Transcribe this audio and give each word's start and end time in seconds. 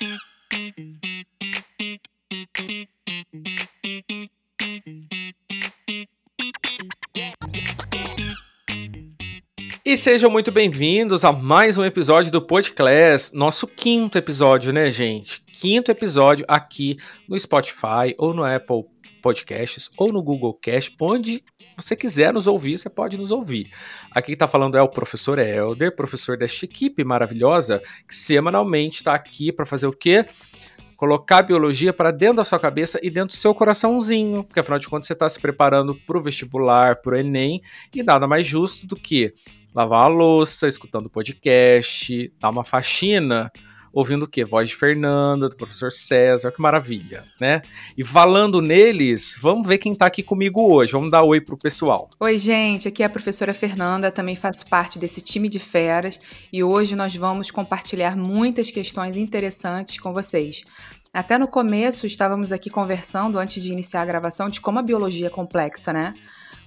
E 0.00 0.06
sejam 9.96 10.30
muito 10.30 10.50
bem-vindos 10.50 11.22
a 11.22 11.32
mais 11.32 11.76
um 11.76 11.84
episódio 11.84 12.32
do 12.32 12.40
Podcast, 12.40 13.36
nosso 13.36 13.66
quinto 13.66 14.16
episódio, 14.16 14.72
né, 14.72 14.90
gente? 14.90 15.42
Quinto 15.42 15.90
episódio 15.90 16.46
aqui 16.48 16.96
no 17.28 17.38
Spotify 17.38 18.14
ou 18.16 18.32
no 18.32 18.42
Apple 18.42 18.84
Podcasts 19.20 19.90
ou 19.98 20.10
no 20.10 20.22
Google 20.22 20.54
Cast, 20.54 20.96
onde 20.98 21.44
você 21.80 21.96
quiser 21.96 22.32
nos 22.32 22.46
ouvir, 22.46 22.78
você 22.78 22.90
pode 22.90 23.16
nos 23.18 23.30
ouvir. 23.30 23.70
Aqui 24.10 24.32
está 24.32 24.46
falando 24.46 24.76
é 24.76 24.82
o 24.82 24.88
professor 24.88 25.38
Helder, 25.38 25.94
professor 25.94 26.36
desta 26.36 26.64
equipe 26.64 27.02
maravilhosa, 27.04 27.82
que 28.06 28.14
semanalmente 28.14 28.96
está 28.96 29.14
aqui 29.14 29.52
para 29.52 29.66
fazer 29.66 29.86
o 29.86 29.92
quê? 29.92 30.26
Colocar 30.96 31.38
a 31.38 31.42
biologia 31.42 31.92
para 31.92 32.10
dentro 32.10 32.36
da 32.36 32.44
sua 32.44 32.58
cabeça 32.58 33.00
e 33.02 33.08
dentro 33.08 33.28
do 33.28 33.38
seu 33.38 33.54
coraçãozinho, 33.54 34.44
porque 34.44 34.60
afinal 34.60 34.78
de 34.78 34.88
contas 34.88 35.06
você 35.06 35.14
está 35.14 35.28
se 35.28 35.40
preparando 35.40 35.94
para 35.94 36.18
o 36.18 36.22
vestibular, 36.22 36.96
para 36.96 37.14
o 37.14 37.18
Enem, 37.18 37.62
e 37.94 38.02
nada 38.02 38.26
mais 38.26 38.46
justo 38.46 38.86
do 38.86 38.96
que 38.96 39.32
lavar 39.74 40.04
a 40.04 40.08
louça, 40.08 40.68
escutando 40.68 41.08
podcast, 41.08 42.32
dar 42.38 42.50
uma 42.50 42.64
faxina, 42.64 43.50
ouvindo 43.92 44.24
o 44.24 44.28
quê? 44.28 44.44
Voz 44.44 44.68
de 44.68 44.76
Fernanda, 44.76 45.48
do 45.48 45.56
professor 45.56 45.90
César, 45.90 46.52
que 46.52 46.60
maravilha, 46.60 47.24
né? 47.40 47.62
E 47.96 48.04
falando 48.04 48.60
neles, 48.60 49.36
vamos 49.40 49.66
ver 49.66 49.78
quem 49.78 49.94
tá 49.94 50.06
aqui 50.06 50.22
comigo 50.22 50.72
hoje. 50.72 50.92
Vamos 50.92 51.10
dar 51.10 51.22
oi 51.22 51.40
pro 51.40 51.56
pessoal. 51.56 52.10
Oi, 52.18 52.38
gente, 52.38 52.88
aqui 52.88 53.02
é 53.02 53.06
a 53.06 53.10
professora 53.10 53.54
Fernanda, 53.54 54.10
também 54.10 54.36
faço 54.36 54.66
parte 54.68 54.98
desse 54.98 55.20
time 55.20 55.48
de 55.48 55.58
feras 55.58 56.20
e 56.52 56.62
hoje 56.62 56.94
nós 56.94 57.14
vamos 57.14 57.50
compartilhar 57.50 58.16
muitas 58.16 58.70
questões 58.70 59.16
interessantes 59.16 59.98
com 59.98 60.12
vocês. 60.12 60.62
Até 61.12 61.36
no 61.36 61.48
começo 61.48 62.06
estávamos 62.06 62.52
aqui 62.52 62.70
conversando 62.70 63.38
antes 63.38 63.60
de 63.62 63.72
iniciar 63.72 64.02
a 64.02 64.06
gravação 64.06 64.48
de 64.48 64.60
como 64.60 64.78
a 64.78 64.82
biologia 64.82 65.26
é 65.26 65.30
complexa, 65.30 65.92
né? 65.92 66.14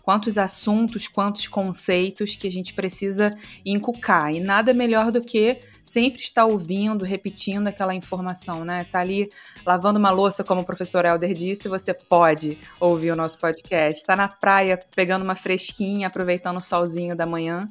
Quantos 0.03 0.37
assuntos, 0.37 1.07
quantos 1.07 1.47
conceitos 1.47 2.35
que 2.35 2.45
a 2.45 2.51
gente 2.51 2.73
precisa 2.73 3.35
inculcar. 3.65 4.31
E 4.31 4.39
nada 4.39 4.73
melhor 4.73 5.11
do 5.11 5.21
que 5.21 5.57
sempre 5.83 6.21
estar 6.21 6.45
ouvindo, 6.45 7.05
repetindo 7.05 7.67
aquela 7.67 7.95
informação, 7.95 8.63
né? 8.63 8.83
Tá 8.83 8.99
ali 8.99 9.29
lavando 9.65 9.97
uma 9.97 10.11
louça, 10.11 10.43
como 10.43 10.61
o 10.61 10.65
professor 10.65 11.05
Helder 11.05 11.33
disse, 11.33 11.69
você 11.69 11.93
pode 11.93 12.57
ouvir 12.79 13.11
o 13.11 13.15
nosso 13.15 13.39
podcast. 13.39 14.05
Tá 14.05 14.15
na 14.15 14.27
praia 14.27 14.79
pegando 14.93 15.23
uma 15.23 15.35
fresquinha, 15.35 16.07
aproveitando 16.07 16.57
o 16.57 16.61
solzinho 16.61 17.15
da 17.15 17.25
manhã, 17.25 17.69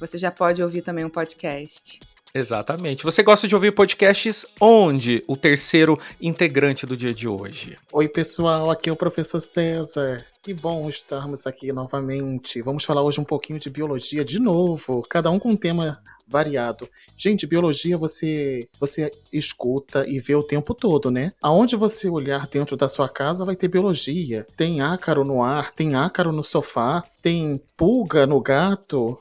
você 0.00 0.18
já 0.18 0.30
pode 0.30 0.62
ouvir 0.62 0.82
também 0.82 1.04
um 1.04 1.10
podcast. 1.10 2.00
Exatamente. 2.36 3.02
Você 3.02 3.22
gosta 3.22 3.48
de 3.48 3.54
ouvir 3.54 3.72
podcasts 3.72 4.44
onde? 4.60 5.24
O 5.26 5.38
terceiro 5.38 5.98
integrante 6.20 6.84
do 6.84 6.94
dia 6.94 7.14
de 7.14 7.26
hoje. 7.26 7.78
Oi, 7.90 8.08
pessoal, 8.08 8.70
aqui 8.70 8.90
é 8.90 8.92
o 8.92 8.96
professor 8.96 9.40
César. 9.40 10.22
Que 10.42 10.54
bom 10.54 10.88
estarmos 10.88 11.44
aqui 11.44 11.72
novamente. 11.72 12.62
Vamos 12.62 12.84
falar 12.84 13.02
hoje 13.02 13.20
um 13.20 13.24
pouquinho 13.24 13.58
de 13.58 13.68
biologia 13.68 14.24
de 14.24 14.38
novo, 14.38 15.04
cada 15.08 15.28
um 15.28 15.40
com 15.40 15.50
um 15.50 15.56
tema 15.56 15.98
variado. 16.28 16.88
Gente, 17.16 17.48
biologia 17.48 17.98
você 17.98 18.68
você 18.78 19.10
escuta 19.32 20.06
e 20.06 20.20
vê 20.20 20.36
o 20.36 20.44
tempo 20.44 20.72
todo, 20.72 21.10
né? 21.10 21.32
Aonde 21.42 21.74
você 21.74 22.08
olhar 22.08 22.46
dentro 22.46 22.76
da 22.76 22.88
sua 22.88 23.08
casa 23.08 23.44
vai 23.44 23.56
ter 23.56 23.66
biologia. 23.66 24.46
Tem 24.56 24.80
ácaro 24.80 25.24
no 25.24 25.42
ar, 25.42 25.72
tem 25.72 25.96
ácaro 25.96 26.30
no 26.30 26.44
sofá, 26.44 27.02
tem 27.20 27.60
pulga 27.76 28.24
no 28.24 28.40
gato, 28.40 29.18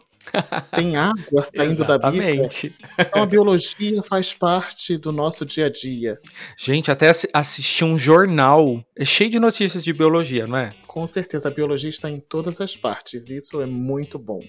tem 0.75 0.95
água 0.95 1.43
saindo 1.43 1.83
da 1.85 1.97
bica. 1.97 2.49
Então 2.99 3.23
a 3.23 3.25
biologia 3.25 4.01
faz 4.03 4.33
parte 4.33 4.97
do 4.97 5.11
nosso 5.11 5.45
dia 5.45 5.67
a 5.67 5.69
dia. 5.69 6.19
Gente, 6.57 6.91
até 6.91 7.11
assistir 7.33 7.83
um 7.83 7.97
jornal 7.97 8.83
é 8.95 9.05
cheio 9.05 9.29
de 9.29 9.39
notícias 9.39 9.83
de 9.83 9.93
biologia, 9.93 10.47
não 10.47 10.57
é? 10.57 10.73
Com 10.95 11.05
certeza, 11.05 11.49
a 11.49 11.51
biologia 11.51 11.89
está 11.89 12.09
em 12.09 12.21
todas 12.21 12.61
as 12.61 12.77
partes, 12.77 13.29
isso 13.29 13.61
é 13.61 13.65
muito 13.65 14.17
bom. 14.17 14.39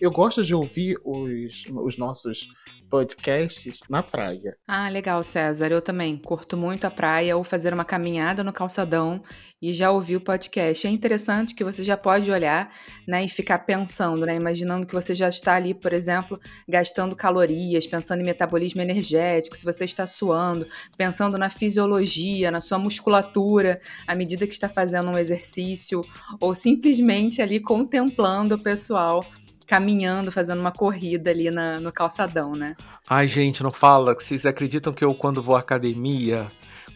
Eu 0.00 0.10
gosto 0.10 0.42
de 0.42 0.52
ouvir 0.52 0.98
os, 1.04 1.64
os 1.70 1.96
nossos 1.96 2.48
podcasts 2.90 3.80
na 3.88 4.02
praia. 4.02 4.54
Ah, 4.66 4.88
legal, 4.88 5.22
César. 5.24 5.70
Eu 5.70 5.80
também 5.80 6.14
curto 6.16 6.56
muito 6.56 6.86
a 6.86 6.90
praia 6.90 7.36
ou 7.36 7.44
fazer 7.44 7.72
uma 7.72 7.84
caminhada 7.84 8.44
no 8.44 8.52
calçadão 8.52 9.22
e 9.62 9.72
já 9.72 9.90
ouvi 9.92 10.16
o 10.16 10.20
podcast. 10.20 10.86
É 10.86 10.90
interessante 10.90 11.54
que 11.54 11.62
você 11.62 11.84
já 11.84 11.96
pode 11.96 12.30
olhar 12.30 12.70
né, 13.08 13.24
e 13.24 13.28
ficar 13.28 13.60
pensando, 13.60 14.26
né, 14.26 14.34
imaginando 14.34 14.86
que 14.86 14.92
você 14.92 15.14
já 15.14 15.28
está 15.28 15.54
ali, 15.54 15.72
por 15.72 15.92
exemplo, 15.92 16.38
gastando 16.68 17.14
calorias, 17.14 17.86
pensando 17.86 18.20
em 18.20 18.24
metabolismo 18.24 18.82
energético, 18.82 19.56
se 19.56 19.64
você 19.64 19.84
está 19.84 20.06
suando, 20.06 20.66
pensando 20.96 21.38
na 21.38 21.48
fisiologia, 21.48 22.50
na 22.50 22.60
sua 22.60 22.78
musculatura, 22.78 23.80
à 24.06 24.14
medida 24.14 24.46
que 24.46 24.52
está 24.52 24.68
fazendo 24.68 25.10
um 25.10 25.16
exercício, 25.16 25.91
ou 26.40 26.54
simplesmente 26.54 27.42
ali 27.42 27.60
contemplando 27.60 28.54
o 28.54 28.58
pessoal 28.58 29.24
caminhando, 29.66 30.30
fazendo 30.30 30.60
uma 30.60 30.72
corrida 30.72 31.30
ali 31.30 31.50
na, 31.50 31.80
no 31.80 31.92
calçadão, 31.92 32.52
né? 32.52 32.76
Ai, 33.08 33.26
gente, 33.26 33.62
não 33.62 33.72
fala. 33.72 34.14
Vocês 34.14 34.44
acreditam 34.44 34.92
que 34.92 35.04
eu, 35.04 35.14
quando 35.14 35.40
vou 35.40 35.56
à 35.56 35.60
academia, 35.60 36.46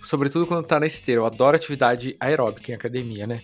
sobretudo 0.03 0.47
quando 0.47 0.67
tá 0.67 0.79
na 0.79 0.87
esteira, 0.87 1.23
eu 1.23 1.27
adoro 1.27 1.57
atividade 1.57 2.17
aeróbica 2.21 2.73
em 2.73 2.75
academia, 2.75 3.27
né? 3.27 3.41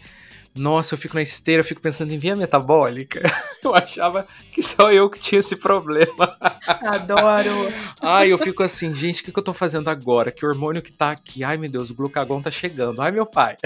Nossa, 0.55 0.95
eu 0.95 0.99
fico 0.99 1.15
na 1.15 1.23
esteira, 1.23 1.61
eu 1.61 1.65
fico 1.65 1.81
pensando 1.81 2.13
em 2.13 2.19
via 2.19 2.37
metabólica. 2.37 3.23
Eu 3.65 3.75
achava 3.77 4.27
que 4.51 4.61
só 4.61 4.93
eu 4.93 5.09
que 5.09 5.21
tinha 5.21 5.39
esse 5.39 5.55
problema. 5.55 6.37
Adoro. 6.67 7.73
Ai, 8.03 8.33
eu 8.33 8.37
fico 8.37 8.61
assim, 8.61 8.93
gente, 8.93 9.23
o 9.23 9.25
que, 9.25 9.31
que 9.31 9.39
eu 9.39 9.43
tô 9.43 9.55
fazendo 9.55 9.89
agora? 9.89 10.33
Que 10.33 10.45
hormônio 10.45 10.83
que 10.83 10.91
tá 10.91 11.13
aqui? 11.13 11.45
Ai, 11.45 11.57
meu 11.57 11.71
Deus, 11.71 11.89
o 11.89 11.95
glucagon 11.95 12.43
tá 12.43 12.51
chegando. 12.51 13.01
Ai, 13.01 13.13
meu 13.13 13.25
pai. 13.25 13.57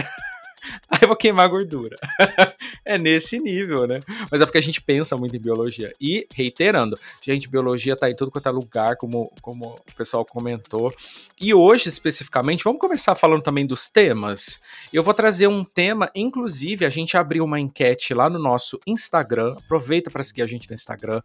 Aí 0.89 0.99
eu 1.03 1.09
vou 1.09 1.17
queimar 1.17 1.49
gordura. 1.49 1.97
é 2.85 2.99
nesse 2.99 3.39
nível, 3.39 3.87
né? 3.87 4.01
Mas 4.31 4.41
é 4.41 4.45
porque 4.45 4.59
a 4.59 4.63
gente 4.63 4.81
pensa 4.81 5.17
muito 5.17 5.37
em 5.37 5.41
biologia. 5.41 5.95
E, 6.01 6.27
reiterando, 6.33 6.99
gente, 7.21 7.49
biologia 7.49 7.97
tá 7.97 8.11
em 8.11 8.17
tudo 8.17 8.31
quanto 8.31 8.49
é 8.49 8.53
lugar, 8.53 8.97
como, 8.97 9.33
como 9.41 9.77
o 9.77 9.95
pessoal 9.97 10.25
comentou. 10.25 10.93
E 11.41 11.53
hoje, 11.53 11.89
especificamente, 11.89 12.65
vamos 12.65 12.81
começar 12.81 13.15
falando 13.15 13.43
também 13.43 13.67
dos 13.67 13.89
temas. 13.89 14.61
Eu 14.93 15.03
vou 15.03 15.15
trazer 15.15 15.47
um 15.47 15.65
tema, 15.65 16.11
inclusive, 16.15 16.85
a 16.85 16.91
gente 16.91 17.17
abriu 17.17 17.45
uma 17.45 17.61
enquete 17.61 18.15
lá 18.15 18.29
no 18.31 18.39
nosso 18.39 18.81
Instagram. 18.87 19.55
Aproveita 19.59 20.11
para 20.11 20.23
seguir 20.23 20.43
a 20.43 20.47
gente 20.47 20.69
no 20.69 20.75
Instagram, 20.75 21.21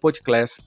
podclass_br. 0.00 0.64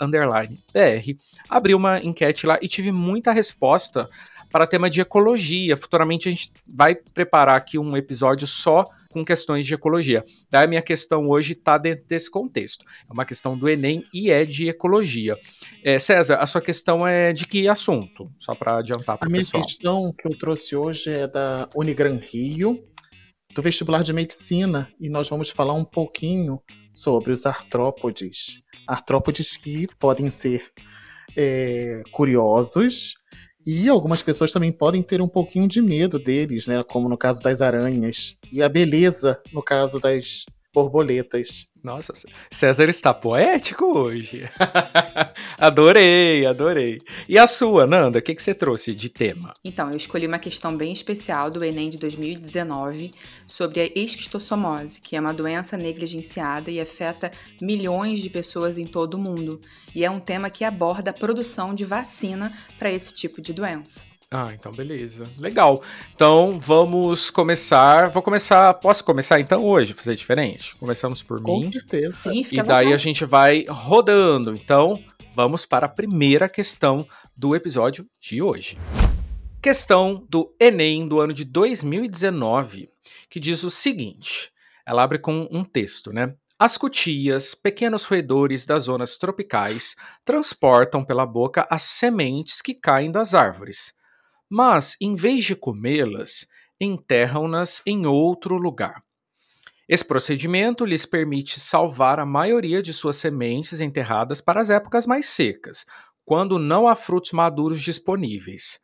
Abriu 1.49 1.77
uma 1.77 1.99
enquete 1.99 2.45
lá 2.45 2.57
e 2.61 2.67
tive 2.67 2.91
muita 2.91 3.31
resposta 3.31 4.09
para 4.53 4.67
tema 4.67 4.87
de 4.87 5.01
ecologia. 5.01 5.75
Futuramente 5.75 6.29
a 6.29 6.31
gente 6.31 6.51
vai 6.67 6.93
preparar 6.93 7.57
aqui 7.57 7.79
um 7.79 7.97
episódio 7.97 8.45
só 8.45 8.87
com 9.09 9.25
questões 9.25 9.65
de 9.65 9.73
ecologia. 9.73 10.23
Daí 10.49 10.65
a 10.65 10.67
minha 10.67 10.81
questão 10.81 11.27
hoje 11.27 11.53
está 11.53 11.75
dentro 11.75 12.05
desse 12.05 12.29
contexto. 12.29 12.85
É 13.09 13.11
uma 13.11 13.25
questão 13.25 13.57
do 13.57 13.67
Enem 13.67 14.05
e 14.13 14.29
é 14.29 14.45
de 14.45 14.69
ecologia. 14.69 15.35
É, 15.83 15.97
César, 15.97 16.35
a 16.35 16.45
sua 16.45 16.61
questão 16.61 17.05
é 17.05 17.33
de 17.33 17.47
que 17.47 17.67
assunto? 17.67 18.31
Só 18.39 18.53
para 18.53 18.77
adiantar 18.77 19.17
para 19.17 19.27
o 19.27 19.31
pessoal. 19.31 19.55
A 19.55 19.57
minha 19.57 19.65
questão 19.65 20.13
que 20.15 20.27
eu 20.27 20.37
trouxe 20.37 20.75
hoje 20.75 21.09
é 21.09 21.27
da 21.27 21.67
Unigran 21.75 22.17
Rio, 22.17 22.83
do 23.55 23.61
vestibular 23.61 24.03
de 24.03 24.13
medicina, 24.13 24.87
e 24.99 25.09
nós 25.09 25.29
vamos 25.29 25.49
falar 25.49 25.73
um 25.73 25.85
pouquinho 25.85 26.61
sobre 26.91 27.31
os 27.31 27.47
artrópodes. 27.47 28.61
Artrópodes 28.87 29.57
que 29.57 29.87
podem 29.97 30.29
ser 30.29 30.63
é, 31.35 32.03
curiosos, 32.11 33.15
e 33.65 33.87
algumas 33.89 34.21
pessoas 34.21 34.51
também 34.51 34.71
podem 34.71 35.01
ter 35.01 35.21
um 35.21 35.27
pouquinho 35.27 35.67
de 35.67 35.81
medo 35.81 36.19
deles, 36.19 36.67
né? 36.67 36.83
Como 36.83 37.07
no 37.07 37.17
caso 37.17 37.41
das 37.41 37.61
aranhas. 37.61 38.35
E 38.51 38.61
a 38.61 38.69
beleza 38.69 39.41
no 39.51 39.61
caso 39.61 39.99
das 39.99 40.45
borboletas. 40.73 41.67
Nossa, 41.83 42.13
César 42.49 42.89
está 42.89 43.13
poético 43.13 43.85
hoje. 43.85 44.43
adorei, 45.59 46.45
adorei. 46.45 46.99
E 47.27 47.37
a 47.37 47.45
sua, 47.45 47.85
Nanda, 47.85 48.19
o 48.19 48.21
que, 48.21 48.33
que 48.33 48.41
você 48.41 48.53
trouxe 48.55 48.95
de 48.95 49.09
tema? 49.09 49.53
Então, 49.63 49.91
eu 49.91 49.97
escolhi 49.97 50.25
uma 50.25 50.39
questão 50.39 50.75
bem 50.75 50.93
especial 50.93 51.51
do 51.51 51.61
Enem 51.61 51.89
de 51.89 51.97
2019 51.97 53.13
sobre 53.45 53.81
a 53.81 53.85
esquistossomose, 53.99 55.01
que 55.01 55.17
é 55.17 55.19
uma 55.19 55.33
doença 55.33 55.75
negligenciada 55.75 56.71
e 56.71 56.79
afeta 56.79 57.31
milhões 57.61 58.21
de 58.21 58.29
pessoas 58.29 58.77
em 58.77 58.85
todo 58.85 59.15
o 59.15 59.19
mundo. 59.19 59.59
E 59.93 60.05
é 60.05 60.09
um 60.09 60.21
tema 60.21 60.49
que 60.49 60.63
aborda 60.63 61.11
a 61.11 61.13
produção 61.13 61.75
de 61.75 61.83
vacina 61.83 62.57
para 62.79 62.89
esse 62.89 63.13
tipo 63.13 63.41
de 63.41 63.51
doença. 63.51 64.12
Ah, 64.35 64.49
então 64.51 64.71
beleza. 64.71 65.25
Legal. 65.37 65.83
Então 66.15 66.59
vamos 66.59 67.29
começar. 67.29 68.09
Vou 68.09 68.23
começar. 68.23 68.73
Posso 68.73 69.03
começar 69.03 69.39
então 69.39 69.63
hoje? 69.63 69.93
Fazer 69.93 70.15
diferente? 70.15 70.75
Começamos 70.77 71.21
por 71.21 71.39
Com 71.39 71.59
mim. 71.59 71.65
Com 71.67 71.73
certeza. 71.73 72.13
Sim, 72.13 72.43
e 72.51 72.63
daí 72.63 72.91
a 72.91 72.97
gente 72.97 73.25
vai 73.25 73.63
rodando. 73.69 74.55
Então 74.55 74.99
vamos 75.35 75.67
para 75.67 75.85
a 75.85 75.89
primeira 75.89 76.49
questão 76.49 77.07
do 77.37 77.55
episódio 77.55 78.07
de 78.19 78.41
hoje. 78.41 78.75
Questão 79.61 80.25
do 80.27 80.51
Enem 80.59 81.07
do 81.07 81.19
ano 81.19 81.31
de 81.31 81.45
2019, 81.45 82.89
que 83.29 83.39
diz 83.39 83.63
o 83.63 83.69
seguinte: 83.69 84.51
ela 84.83 85.03
abre 85.03 85.19
com 85.19 85.47
um 85.51 85.63
texto, 85.63 86.11
né? 86.11 86.33
As 86.57 86.75
cutias, 86.75 87.53
pequenos 87.53 88.05
roedores 88.05 88.65
das 88.65 88.83
zonas 88.83 89.15
tropicais, 89.15 89.95
transportam 90.25 91.05
pela 91.05 91.25
boca 91.25 91.67
as 91.69 91.83
sementes 91.83 92.63
que 92.63 92.73
caem 92.73 93.11
das 93.11 93.35
árvores. 93.35 93.93
Mas, 94.55 94.95
em 95.01 95.15
vez 95.15 95.43
de 95.43 95.55
comê-las, 95.55 96.45
enterram-nas 96.79 97.81
em 97.87 98.05
outro 98.05 98.55
lugar. 98.55 99.03
Esse 99.89 100.05
procedimento 100.05 100.85
lhes 100.85 101.07
permite 101.07 101.59
salvar 101.59 102.19
a 102.19 102.25
maioria 102.25 102.79
de 102.79 102.93
suas 102.93 103.15
sementes 103.15 103.81
enterradas 103.81 104.41
para 104.41 104.61
as 104.61 104.69
épocas 104.69 105.07
mais 105.07 105.25
secas, 105.25 105.87
quando 106.23 106.59
não 106.59 106.87
há 106.87 106.95
frutos 106.95 107.31
maduros 107.31 107.81
disponíveis. 107.81 108.79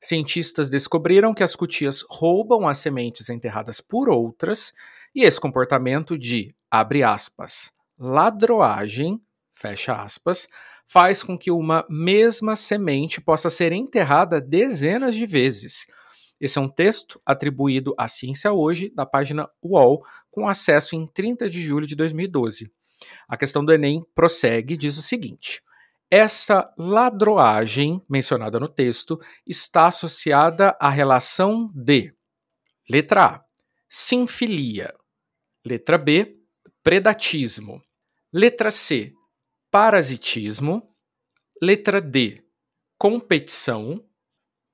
Cientistas 0.00 0.70
descobriram 0.70 1.34
que 1.34 1.42
as 1.42 1.56
cutias 1.56 2.04
roubam 2.08 2.68
as 2.68 2.78
sementes 2.78 3.28
enterradas 3.28 3.80
por 3.80 4.08
outras, 4.08 4.72
e 5.12 5.24
esse 5.24 5.40
comportamento 5.40 6.16
de, 6.16 6.54
abre 6.70 7.02
aspas, 7.02 7.72
ladroagem, 7.98 9.20
fecha 9.52 10.00
aspas, 10.00 10.48
faz 10.86 11.22
com 11.22 11.36
que 11.36 11.50
uma 11.50 11.84
mesma 11.88 12.56
semente 12.56 13.20
possa 13.20 13.50
ser 13.50 13.72
enterrada 13.72 14.40
dezenas 14.40 15.14
de 15.14 15.26
vezes. 15.26 15.86
Esse 16.40 16.58
é 16.58 16.60
um 16.60 16.68
texto 16.68 17.20
atribuído 17.24 17.94
à 17.98 18.06
Ciência 18.08 18.52
Hoje, 18.52 18.92
da 18.94 19.06
página 19.06 19.48
UOL, 19.62 20.04
com 20.30 20.48
acesso 20.48 20.94
em 20.94 21.06
30 21.06 21.48
de 21.48 21.62
julho 21.62 21.86
de 21.86 21.94
2012. 21.94 22.70
A 23.28 23.36
questão 23.36 23.64
do 23.64 23.72
Enem 23.72 24.04
prossegue 24.14 24.76
diz 24.76 24.98
o 24.98 25.02
seguinte: 25.02 25.62
essa 26.10 26.72
ladroagem 26.78 28.02
mencionada 28.08 28.60
no 28.60 28.68
texto 28.68 29.18
está 29.46 29.86
associada 29.86 30.76
à 30.80 30.88
relação 30.88 31.70
de 31.74 32.14
letra 32.88 33.24
A, 33.24 33.44
sinfilia, 33.88 34.94
letra 35.64 35.96
B, 35.96 36.36
predatismo, 36.82 37.82
letra 38.32 38.70
C, 38.70 39.12
parasitismo, 39.74 40.88
letra 41.60 42.00
D, 42.00 42.44
competição 42.96 44.04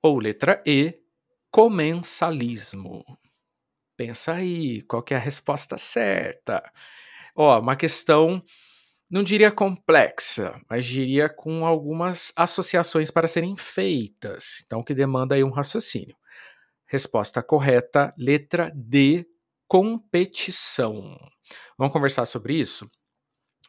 ou 0.02 0.18
letra 0.18 0.62
E, 0.66 1.00
comensalismo. 1.50 3.02
Pensa 3.96 4.34
aí, 4.34 4.82
qual 4.82 5.02
é 5.10 5.14
a 5.14 5.18
resposta 5.18 5.78
certa? 5.78 6.62
Ó, 7.34 7.58
uma 7.60 7.76
questão, 7.76 8.44
não 9.10 9.22
diria 9.22 9.50
complexa, 9.50 10.60
mas 10.68 10.84
diria 10.84 11.30
com 11.30 11.64
algumas 11.64 12.30
associações 12.36 13.10
para 13.10 13.26
serem 13.26 13.56
feitas, 13.56 14.62
então 14.66 14.84
que 14.84 14.92
demanda 14.92 15.34
aí 15.34 15.42
um 15.42 15.50
raciocínio. 15.50 16.14
Resposta 16.86 17.42
correta, 17.42 18.12
letra 18.18 18.70
D, 18.74 19.26
competição. 19.66 21.18
Vamos 21.78 21.94
conversar 21.94 22.26
sobre 22.26 22.52
isso? 22.58 22.86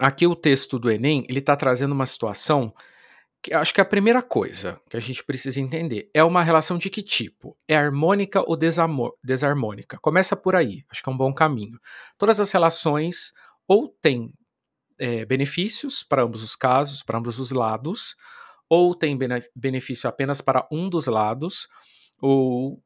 Aqui 0.02 0.26
o 0.26 0.36
texto 0.36 0.80
do 0.80 0.90
Enem, 0.90 1.26
ele 1.30 1.40
está 1.40 1.56
trazendo 1.56 1.92
uma 1.92 2.08
situação 2.08 2.74
que 3.44 3.54
acho 3.54 3.74
que 3.74 3.80
é 3.80 3.84
a 3.84 3.86
primeira 3.86 4.22
coisa 4.22 4.80
que 4.90 4.98
a 4.98 5.00
gente 5.00 5.24
precisa 5.24 5.60
entender 5.60 6.10
é 6.14 6.24
uma 6.24 6.44
relação 6.44 6.78
de 6.78 6.90
que 6.90 7.02
tipo? 7.02 7.58
É 7.68 7.76
harmônica 7.76 8.42
ou 8.48 8.56
desarmônica? 8.56 9.98
Começa 10.00 10.36
por 10.36 10.56
aí, 10.56 10.84
acho 10.90 11.04
que 11.04 11.10
é 11.10 11.12
um 11.12 11.18
bom 11.18 11.34
caminho. 11.34 11.80
Todas 12.18 12.40
as 12.40 12.52
relações 12.52 13.32
ou 13.68 13.88
têm 13.88 14.32
é, 15.00 15.26
benefícios 15.26 16.04
para 16.04 16.24
ambos 16.24 16.44
os 16.44 16.56
casos, 16.56 17.02
para 17.02 17.18
ambos 17.18 17.40
os 17.40 17.52
lados, 17.52 18.16
ou 18.70 18.96
tem 18.96 19.18
benefício 19.56 20.08
apenas 20.08 20.42
para 20.42 20.68
um 20.72 20.88
dos 20.88 21.08
lados, 21.08 21.68
ou 22.20 22.82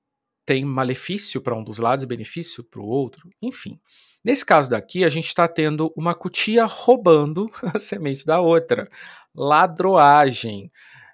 tem 0.46 0.64
malefício 0.64 1.42
para 1.42 1.56
um 1.56 1.64
dos 1.64 1.80
lados 1.80 2.04
e 2.04 2.08
benefício 2.08 2.64
para 2.64 2.82
o 2.82 2.86
outro, 2.86 3.30
enfim. 3.42 3.80
Nesse 4.26 4.44
caso 4.44 4.72
daqui, 4.72 5.06
a 5.06 5.10
gente 5.10 5.28
está 5.28 5.48
tendo 5.48 5.94
uma 5.96 6.16
cutia 6.16 6.66
roubando 6.66 7.48
a 7.62 7.78
semente 7.78 8.26
da 8.26 8.42
outra. 8.42 8.90
Ladroagem. 9.36 10.72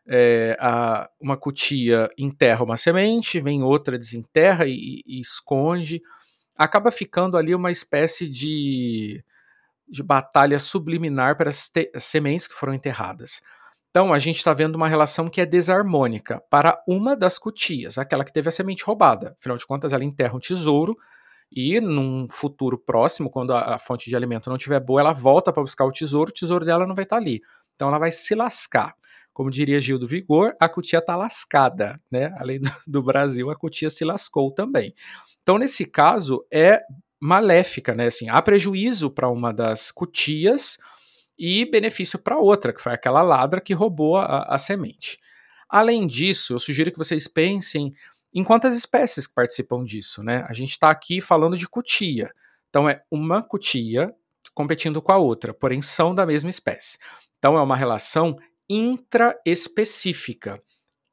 É, 0.08 0.58
a, 0.60 1.10
uma 1.20 1.36
cutia 1.36 2.10
enterra 2.18 2.64
uma 2.64 2.78
semente, 2.78 3.42
vem 3.42 3.64
outra, 3.64 4.00
desenterra 4.00 4.66
e, 4.66 5.04
e 5.06 5.20
esconde. 5.20 6.02
Acaba 6.56 6.90
ficando 6.90 7.36
ali 7.36 7.54
uma 7.54 7.70
espécie 7.70 8.30
de, 8.30 9.22
de 9.90 10.02
batalha 10.02 10.58
subliminar 10.58 11.36
para 11.36 11.50
as, 11.50 11.68
te, 11.68 11.92
as 11.94 12.06
sementes 12.06 12.48
que 12.48 12.56
foram 12.56 12.74
enterradas. 12.74 13.42
Então, 13.90 14.14
a 14.14 14.20
gente 14.20 14.38
está 14.38 14.54
vendo 14.54 14.76
uma 14.76 14.88
relação 14.88 15.28
que 15.28 15.42
é 15.42 15.46
desarmônica 15.46 16.42
para 16.50 16.82
uma 16.88 17.14
das 17.14 17.38
cutias, 17.38 17.98
aquela 17.98 18.24
que 18.24 18.32
teve 18.32 18.48
a 18.48 18.54
semente 18.54 18.86
roubada. 18.86 19.36
Afinal 19.38 19.58
de 19.58 19.66
contas, 19.66 19.92
ela 19.92 20.06
enterra 20.06 20.34
um 20.34 20.40
tesouro 20.40 20.96
e 21.52 21.82
num 21.82 22.28
futuro 22.30 22.78
próximo, 22.78 23.30
quando 23.30 23.54
a, 23.54 23.76
a 23.76 23.80
fonte 23.80 24.10
de 24.10 24.16
alimento 24.16 24.50
não 24.50 24.56
estiver 24.56 24.80
boa, 24.80 25.02
ela 25.02 25.14
volta 25.14 25.52
para 25.52 25.62
buscar 25.62 25.86
o 25.86 25.92
tesouro, 25.92 26.30
o 26.30 26.34
tesouro 26.34 26.64
dela 26.64 26.88
não 26.88 26.96
vai 26.96 27.04
estar 27.04 27.18
tá 27.18 27.22
ali. 27.22 27.42
Então 27.76 27.90
ela 27.90 28.00
vai 28.00 28.12
se 28.12 28.34
lascar. 28.36 28.96
Como 29.34 29.50
diria 29.50 29.80
Gil 29.80 29.98
do 29.98 30.08
Vigor, 30.08 30.56
a 30.60 30.68
cutia 30.68 31.00
está 31.00 31.16
lascada, 31.16 32.00
né? 32.12 32.34
Além 32.38 32.60
do, 32.62 32.70
do 32.88 33.04
Brasil, 33.04 33.50
a 33.50 33.56
cutia 33.56 33.90
se 33.90 34.06
lascou 34.06 34.52
também. 34.52 34.94
Então, 35.42 35.58
nesse 35.58 35.86
caso, 35.86 36.46
é 36.52 36.82
maléfica, 37.20 37.96
né? 37.96 38.08
Assim, 38.08 38.30
há 38.30 38.42
prejuízo 38.42 39.10
para 39.10 39.30
uma 39.30 39.54
das 39.54 39.92
cutias 39.92 40.78
e 41.38 41.66
benefício 41.66 42.20
para 42.20 42.38
outra, 42.38 42.74
que 42.74 42.82
foi 42.82 42.94
aquela 42.94 43.22
ladra 43.22 43.62
que 43.62 43.74
roubou 43.74 44.18
a, 44.18 44.44
a 44.44 44.58
semente. 44.58 45.20
Além 45.70 46.06
disso, 46.06 46.54
eu 46.54 46.60
sugiro 46.60 46.92
que 46.92 46.98
vocês 46.98 47.28
pensem 47.28 47.92
em 48.34 48.44
quantas 48.44 48.76
espécies 48.76 49.28
que 49.28 49.34
participam 49.34 49.84
disso, 49.84 50.24
né? 50.24 50.46
A 50.48 50.54
gente 50.54 50.72
está 50.72 50.90
aqui 50.90 51.20
falando 51.20 51.58
de 51.58 51.68
cutia. 51.68 52.32
Então 52.70 52.88
é 52.90 53.04
uma 53.12 53.42
cutia 53.42 54.14
competindo 54.54 55.02
com 55.02 55.12
a 55.12 55.18
outra, 55.18 55.54
porém 55.54 55.82
são 55.82 56.16
da 56.16 56.26
mesma 56.26 56.50
espécie. 56.50 56.98
Então 57.38 57.58
é 57.58 57.62
uma 57.62 57.76
relação 57.76 58.38
intraespecífica. 58.70 60.62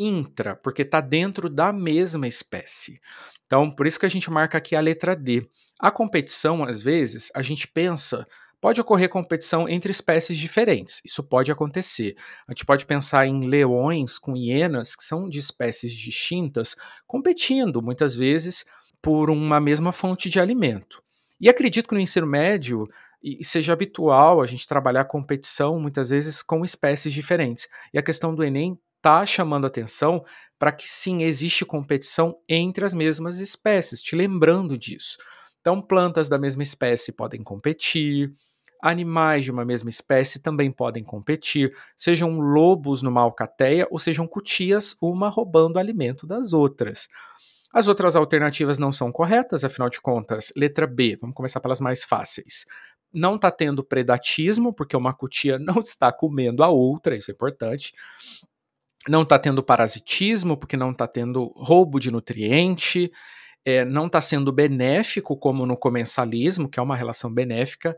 Intra, 0.00 0.54
porque 0.54 0.82
está 0.82 1.00
dentro 1.00 1.50
da 1.50 1.72
mesma 1.72 2.28
espécie. 2.28 3.00
Então, 3.46 3.68
por 3.68 3.84
isso 3.84 3.98
que 3.98 4.06
a 4.06 4.08
gente 4.08 4.30
marca 4.30 4.56
aqui 4.56 4.76
a 4.76 4.80
letra 4.80 5.16
D. 5.16 5.50
A 5.80 5.90
competição, 5.90 6.62
às 6.62 6.82
vezes, 6.82 7.32
a 7.34 7.42
gente 7.42 7.66
pensa 7.66 8.24
Pode 8.60 8.81
ocorrer 8.81 9.08
competição 9.08 9.69
entre 9.69 9.93
espécies 9.93 10.37
diferentes, 10.37 11.00
isso 11.05 11.22
pode 11.22 11.52
acontecer. 11.52 12.16
A 12.46 12.52
gente 12.52 12.64
pode 12.64 12.87
pensar 12.87 13.26
em 13.26 13.46
leões 13.46 14.19
com 14.19 14.37
hienas, 14.37 14.96
que 14.96 15.05
são 15.05 15.28
de 15.28 15.38
espécies 15.38 15.93
distintas, 15.93 16.75
competindo 17.06 17.81
muitas 17.81 18.16
vezes 18.16 18.64
por 19.00 19.31
uma 19.31 19.60
mesma 19.60 19.93
fonte 19.93 20.28
de 20.28 20.40
alimento. 20.40 21.00
E 21.40 21.49
acredito 21.49 21.88
que 21.88 21.94
no 21.94 22.00
ensino 22.00 22.26
médio 22.26 22.88
seja 23.43 23.72
habitual 23.72 24.40
a 24.40 24.46
gente 24.46 24.66
trabalhar 24.66 25.04
competição 25.04 25.78
muitas 25.78 26.11
vezes 26.11 26.43
com 26.43 26.64
espécies 26.64 27.12
diferentes. 27.12 27.69
E 27.94 27.99
a 27.99 28.02
questão 28.02 28.34
do 28.34 28.43
Enem 28.43 28.76
está 28.96 29.25
chamando 29.25 29.66
atenção 29.66 30.25
para 30.58 30.72
que 30.72 30.88
sim 30.88 31.22
existe 31.22 31.64
competição 31.64 32.37
entre 32.49 32.85
as 32.85 32.92
mesmas 32.92 33.38
espécies, 33.38 34.02
te 34.02 34.16
lembrando 34.16 34.76
disso. 34.76 35.16
Então, 35.61 35.80
plantas 35.80 36.28
da 36.28 36.38
mesma 36.38 36.62
espécie 36.62 37.12
podem 37.12 37.42
competir, 37.42 38.32
Animais 38.80 39.44
de 39.44 39.50
uma 39.50 39.64
mesma 39.64 39.90
espécie 39.90 40.40
também 40.40 40.70
podem 40.70 41.02
competir, 41.02 41.75
sejam 41.96 42.38
lobos 42.38 43.02
numa 43.02 43.20
alcateia 43.20 43.88
ou 43.90 43.98
sejam 43.98 44.26
cutias, 44.26 44.96
uma 45.02 45.28
roubando 45.28 45.78
alimento 45.78 46.26
das 46.26 46.52
outras. 46.52 47.08
As 47.72 47.88
outras 47.88 48.16
alternativas 48.16 48.78
não 48.78 48.92
são 48.92 49.10
corretas, 49.12 49.64
afinal 49.64 49.90
de 49.90 50.00
contas, 50.00 50.52
letra 50.56 50.87
B, 50.87 51.18
vamos 51.20 51.34
começar 51.34 51.60
pelas 51.60 51.80
mais 51.80 52.04
fáceis. 52.04 52.66
Não 53.12 53.34
está 53.34 53.50
tendo 53.50 53.82
predatismo, 53.82 54.72
porque 54.72 54.96
uma 54.96 55.12
cutia 55.12 55.58
não 55.60 55.78
está 55.78 56.12
comendo 56.12 56.62
a 56.62 56.68
outra, 56.68 57.16
isso 57.16 57.30
é 57.30 57.34
importante. 57.34 57.92
Não 59.08 59.22
está 59.22 59.38
tendo 59.38 59.62
parasitismo, 59.62 60.56
porque 60.56 60.76
não 60.76 60.92
está 60.92 61.06
tendo 61.06 61.52
roubo 61.56 61.98
de 61.98 62.10
nutriente. 62.10 63.10
É, 63.64 63.84
não 63.84 64.06
está 64.06 64.20
sendo 64.20 64.52
benéfico, 64.52 65.37
como 65.37 65.66
no 65.66 65.76
comensalismo, 65.76 66.68
que 66.68 66.78
é 66.78 66.82
uma 66.82 66.96
relação 66.96 67.32
benéfica 67.32 67.96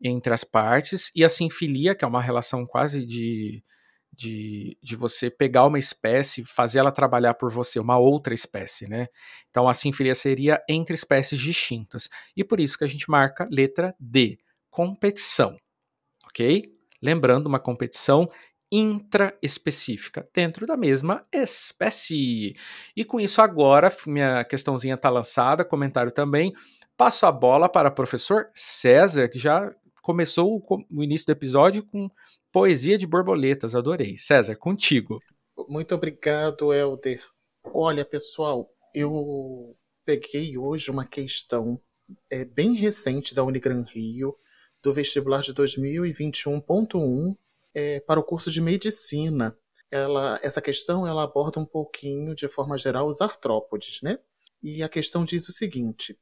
entre 0.00 0.32
as 0.32 0.44
partes, 0.44 1.10
e 1.14 1.24
a 1.24 1.28
sinfilia, 1.28 1.94
que 1.94 2.04
é 2.04 2.08
uma 2.08 2.22
relação 2.22 2.64
quase 2.66 3.04
de, 3.04 3.62
de, 4.12 4.76
de 4.82 4.96
você 4.96 5.30
pegar 5.30 5.66
uma 5.66 5.78
espécie, 5.78 6.44
fazer 6.44 6.78
ela 6.80 6.92
trabalhar 6.92 7.34
por 7.34 7.50
você, 7.52 7.78
uma 7.78 7.98
outra 7.98 8.34
espécie, 8.34 8.88
né? 8.88 9.08
Então 9.50 9.68
a 9.68 9.74
sinfilia 9.74 10.14
seria 10.14 10.62
entre 10.68 10.94
espécies 10.94 11.38
distintas. 11.38 12.08
E 12.36 12.44
por 12.44 12.60
isso 12.60 12.78
que 12.78 12.84
a 12.84 12.88
gente 12.88 13.10
marca 13.10 13.48
letra 13.50 13.94
D, 13.98 14.38
competição, 14.70 15.56
ok? 16.26 16.72
Lembrando, 17.00 17.46
uma 17.46 17.60
competição 17.60 18.28
intraespecífica 18.70 20.28
dentro 20.34 20.66
da 20.66 20.76
mesma 20.76 21.24
espécie. 21.32 22.54
E 22.96 23.04
com 23.04 23.18
isso 23.18 23.40
agora, 23.40 23.94
minha 24.06 24.44
questãozinha 24.44 24.94
está 24.94 25.08
lançada, 25.08 25.64
comentário 25.64 26.12
também. 26.12 26.52
Passo 26.96 27.26
a 27.26 27.32
bola 27.32 27.68
para 27.68 27.88
o 27.88 27.94
professor 27.94 28.50
César, 28.54 29.28
que 29.28 29.38
já 29.38 29.72
começou 30.08 30.64
o, 30.90 31.04
início 31.04 31.26
do 31.26 31.32
episódio 31.32 31.84
com 31.84 32.10
poesia 32.50 32.96
de 32.96 33.06
borboletas, 33.06 33.74
adorei. 33.74 34.16
César, 34.16 34.56
contigo. 34.56 35.20
Muito 35.68 35.94
obrigado, 35.94 36.72
Helder. 36.72 37.22
Olha, 37.62 38.06
pessoal, 38.06 38.72
eu 38.94 39.76
peguei 40.06 40.56
hoje 40.56 40.90
uma 40.90 41.06
questão 41.06 41.78
é, 42.30 42.42
bem 42.42 42.72
recente 42.72 43.34
da 43.34 43.44
Unigran 43.44 43.82
Rio, 43.82 44.34
do 44.82 44.94
vestibular 44.94 45.42
de 45.42 45.52
2021.1 45.52 47.36
é, 47.74 48.00
para 48.00 48.18
o 48.18 48.24
curso 48.24 48.50
de 48.50 48.62
medicina. 48.62 49.54
ela, 49.90 50.40
essa 50.42 50.62
questão 50.62 51.06
ela 51.06 51.24
aborda 51.24 51.60
um 51.60 51.66
pouquinho, 51.66 52.34
de 52.34 52.48
forma 52.48 52.78
geral, 52.78 53.08
os 53.08 53.20
artrópodes, 53.20 54.00
né? 54.00 54.18
E 54.62 54.82
a 54.82 54.88
questão 54.88 55.22
diz 55.22 55.46
o 55.50 55.52
seguinte: 55.52 56.18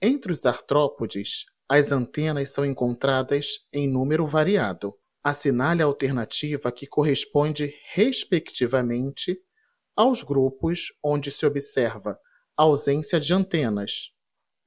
entre 0.00 0.30
os 0.30 0.46
artrópodes, 0.46 1.46
as 1.68 1.90
antenas 1.90 2.50
são 2.50 2.64
encontradas 2.64 3.66
em 3.72 3.88
número 3.88 4.26
variado. 4.26 4.94
Assinale 5.22 5.82
a 5.82 5.86
alternativa 5.86 6.70
que 6.70 6.86
corresponde, 6.86 7.74
respectivamente, 7.88 9.40
aos 9.96 10.22
grupos 10.22 10.92
onde 11.02 11.32
se 11.32 11.44
observa 11.44 12.18
ausência 12.56 13.18
de 13.18 13.34
antenas, 13.34 14.12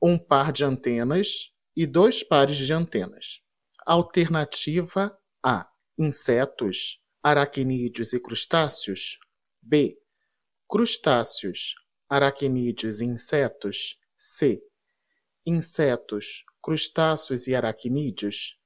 um 0.01 0.17
par 0.17 0.51
de 0.51 0.65
antenas 0.65 1.51
e 1.75 1.87
dois 1.87 2.21
pares 2.21 2.57
de 2.57 2.73
antenas. 2.73 3.41
Alternativa 3.85 5.17
A: 5.41 5.69
insetos, 5.97 6.99
aracnídeos 7.23 8.11
e 8.13 8.19
crustáceos. 8.19 9.17
B. 9.61 9.97
Crustáceos, 10.67 11.75
aracnídeos 12.09 12.99
e 12.99 13.05
insetos. 13.05 13.97
C. 14.17 14.61
Insetos, 15.45 16.43
crustáceos 16.61 17.47
e 17.47 17.55
aracnídeos. 17.55 18.57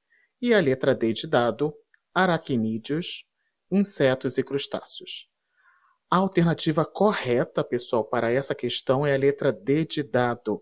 E 0.42 0.54
a 0.54 0.60
letra 0.60 0.94
D 0.94 1.14
de 1.14 1.28
dado, 1.28 1.74
aracnídeos, 2.14 3.26
insetos 3.72 4.38
e 4.38 4.44
crustáceos. 4.44 5.30
A 6.10 6.18
alternativa 6.18 6.86
correta, 6.86 7.64
pessoal, 7.64 8.06
para 8.06 8.32
essa 8.32 8.54
questão 8.54 9.06
é 9.06 9.16
a 9.16 9.18
letra 9.18 9.52
D 9.52 9.86
de 9.86 10.04
dado. 10.04 10.62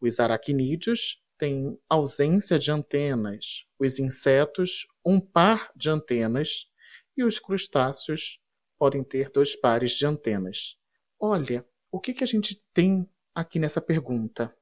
Os 0.00 0.18
aracnídeos 0.18 1.22
têm 1.38 1.78
ausência 1.88 2.58
de 2.58 2.70
antenas, 2.70 3.66
os 3.78 3.98
insetos, 3.98 4.86
um 5.04 5.20
par 5.20 5.70
de 5.76 5.90
antenas, 5.90 6.66
e 7.16 7.22
os 7.22 7.38
crustáceos 7.38 8.40
podem 8.78 9.04
ter 9.04 9.30
dois 9.30 9.54
pares 9.54 9.92
de 9.92 10.06
antenas. 10.06 10.76
Olha, 11.20 11.64
o 11.90 12.00
que, 12.00 12.12
que 12.12 12.24
a 12.24 12.26
gente 12.26 12.60
tem 12.72 13.08
aqui 13.34 13.58
nessa 13.58 13.80
pergunta? 13.80 14.54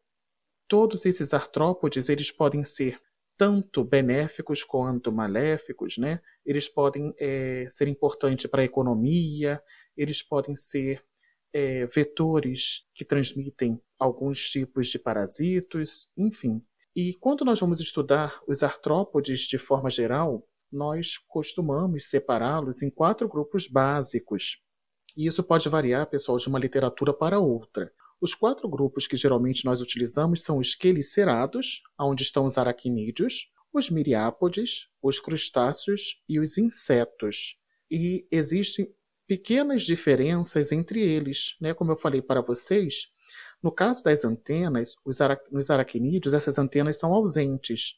Todos 0.72 1.04
esses 1.04 1.34
artrópodes 1.34 2.08
eles 2.08 2.30
podem 2.30 2.64
ser 2.64 2.98
tanto 3.36 3.84
benéficos 3.84 4.64
quanto 4.64 5.12
maléficos, 5.12 5.98
né? 5.98 6.18
Eles 6.46 6.66
podem 6.66 7.12
é, 7.18 7.66
ser 7.68 7.88
importantes 7.88 8.46
para 8.46 8.62
a 8.62 8.64
economia, 8.64 9.62
eles 9.94 10.22
podem 10.22 10.56
ser 10.56 11.04
é, 11.52 11.84
vetores 11.88 12.86
que 12.94 13.04
transmitem 13.04 13.78
alguns 13.98 14.48
tipos 14.48 14.86
de 14.88 14.98
parasitos, 14.98 16.08
enfim. 16.16 16.64
E 16.96 17.12
quando 17.20 17.44
nós 17.44 17.60
vamos 17.60 17.78
estudar 17.78 18.40
os 18.48 18.62
artrópodes 18.62 19.40
de 19.40 19.58
forma 19.58 19.90
geral, 19.90 20.42
nós 20.72 21.18
costumamos 21.18 22.04
separá-los 22.08 22.80
em 22.80 22.88
quatro 22.88 23.28
grupos 23.28 23.68
básicos. 23.68 24.62
E 25.14 25.26
isso 25.26 25.44
pode 25.44 25.68
variar, 25.68 26.06
pessoal, 26.06 26.38
de 26.38 26.48
uma 26.48 26.58
literatura 26.58 27.12
para 27.12 27.38
outra. 27.38 27.92
Os 28.22 28.36
quatro 28.36 28.68
grupos 28.68 29.08
que 29.08 29.16
geralmente 29.16 29.64
nós 29.64 29.80
utilizamos 29.80 30.44
são 30.44 30.58
os 30.58 30.76
quelicerados, 30.76 31.82
onde 31.98 32.22
estão 32.22 32.44
os 32.44 32.56
aracnídeos, 32.56 33.50
os 33.72 33.90
miriápodes, 33.90 34.88
os 35.02 35.18
crustáceos 35.18 36.22
e 36.28 36.38
os 36.38 36.56
insetos. 36.56 37.56
E 37.90 38.24
existem 38.30 38.94
pequenas 39.26 39.82
diferenças 39.82 40.70
entre 40.70 41.00
eles, 41.00 41.56
né? 41.60 41.74
Como 41.74 41.90
eu 41.90 41.96
falei 41.96 42.22
para 42.22 42.40
vocês, 42.40 43.08
no 43.60 43.72
caso 43.72 44.04
das 44.04 44.24
antenas, 44.24 44.94
ara 45.20 45.42
nos 45.50 45.68
aracnídeos, 45.68 46.32
essas 46.32 46.58
antenas 46.58 46.98
são 46.98 47.12
ausentes. 47.12 47.96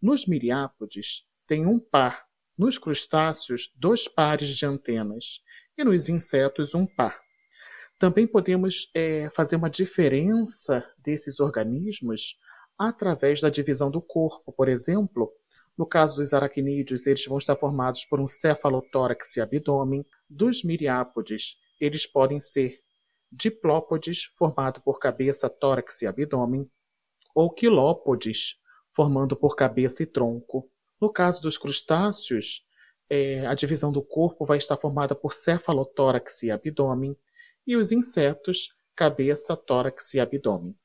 Nos 0.00 0.26
miriápodes, 0.26 1.26
tem 1.46 1.66
um 1.66 1.78
par. 1.78 2.24
Nos 2.56 2.78
crustáceos, 2.78 3.70
dois 3.76 4.08
pares 4.08 4.48
de 4.56 4.64
antenas. 4.64 5.42
E 5.76 5.84
nos 5.84 6.08
insetos, 6.08 6.74
um 6.74 6.86
par. 6.86 7.25
Também 7.98 8.26
podemos 8.26 8.90
é, 8.94 9.30
fazer 9.34 9.56
uma 9.56 9.70
diferença 9.70 10.86
desses 10.98 11.40
organismos 11.40 12.38
através 12.78 13.40
da 13.40 13.48
divisão 13.48 13.90
do 13.90 14.02
corpo. 14.02 14.52
Por 14.52 14.68
exemplo, 14.68 15.32
no 15.76 15.86
caso 15.86 16.16
dos 16.16 16.32
aracnídeos, 16.32 17.06
eles 17.06 17.24
vão 17.26 17.38
estar 17.38 17.56
formados 17.56 18.04
por 18.04 18.20
um 18.20 18.26
cefalotórax 18.26 19.36
e 19.36 19.40
abdômen. 19.40 20.04
Dos 20.28 20.62
miriápodes, 20.62 21.56
eles 21.80 22.06
podem 22.06 22.40
ser 22.40 22.80
diplópodes, 23.30 24.30
formado 24.34 24.80
por 24.80 24.98
cabeça, 24.98 25.48
tórax 25.48 26.02
e 26.02 26.06
abdômen, 26.06 26.70
ou 27.34 27.50
quilópodes, 27.50 28.58
formando 28.90 29.36
por 29.36 29.54
cabeça 29.54 30.02
e 30.02 30.06
tronco. 30.06 30.70
No 31.00 31.12
caso 31.12 31.42
dos 31.42 31.58
crustáceos, 31.58 32.64
é, 33.10 33.46
a 33.46 33.54
divisão 33.54 33.92
do 33.92 34.02
corpo 34.02 34.46
vai 34.46 34.58
estar 34.58 34.76
formada 34.76 35.14
por 35.14 35.34
cefalotórax 35.34 36.42
e 36.44 36.50
abdômen, 36.50 37.16
e 37.66 37.76
os 37.76 37.92
insetos, 37.92 38.68
cabeça, 38.94 39.56
tórax 39.56 40.14
e 40.14 40.20
abdômen. 40.20 40.76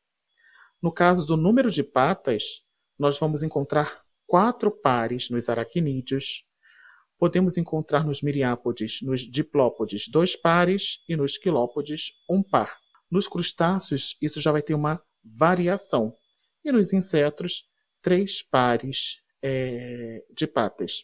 No 0.82 0.92
caso 0.92 1.26
do 1.26 1.38
número 1.38 1.70
de 1.70 1.84
patas, 1.84 2.64
nós 2.98 3.20
vamos 3.20 3.44
encontrar 3.44 4.04
quatro 4.26 4.72
pares 4.72 5.30
nos 5.30 5.50
aracnídeos, 5.50 6.44
podemos 7.20 7.58
encontrar 7.58 8.04
nos 8.04 8.22
miriápodes, 8.22 9.02
nos 9.04 9.22
diplópodes, 9.22 10.08
dois 10.08 10.36
pares 10.36 11.04
e 11.08 11.16
nos 11.16 11.38
quilópodes, 11.38 12.14
um 12.30 12.42
par. 12.42 12.80
Nos 13.12 13.28
crustáceos, 13.28 14.18
isso 14.22 14.42
já 14.42 14.52
vai 14.52 14.62
ter 14.62 14.74
uma 14.74 15.00
variação. 15.24 16.16
E 16.66 16.72
nos 16.72 16.94
insetos, 16.94 17.66
três 18.02 18.42
pares 18.42 19.22
é, 19.42 20.24
de 20.36 20.48
patas. 20.48 21.04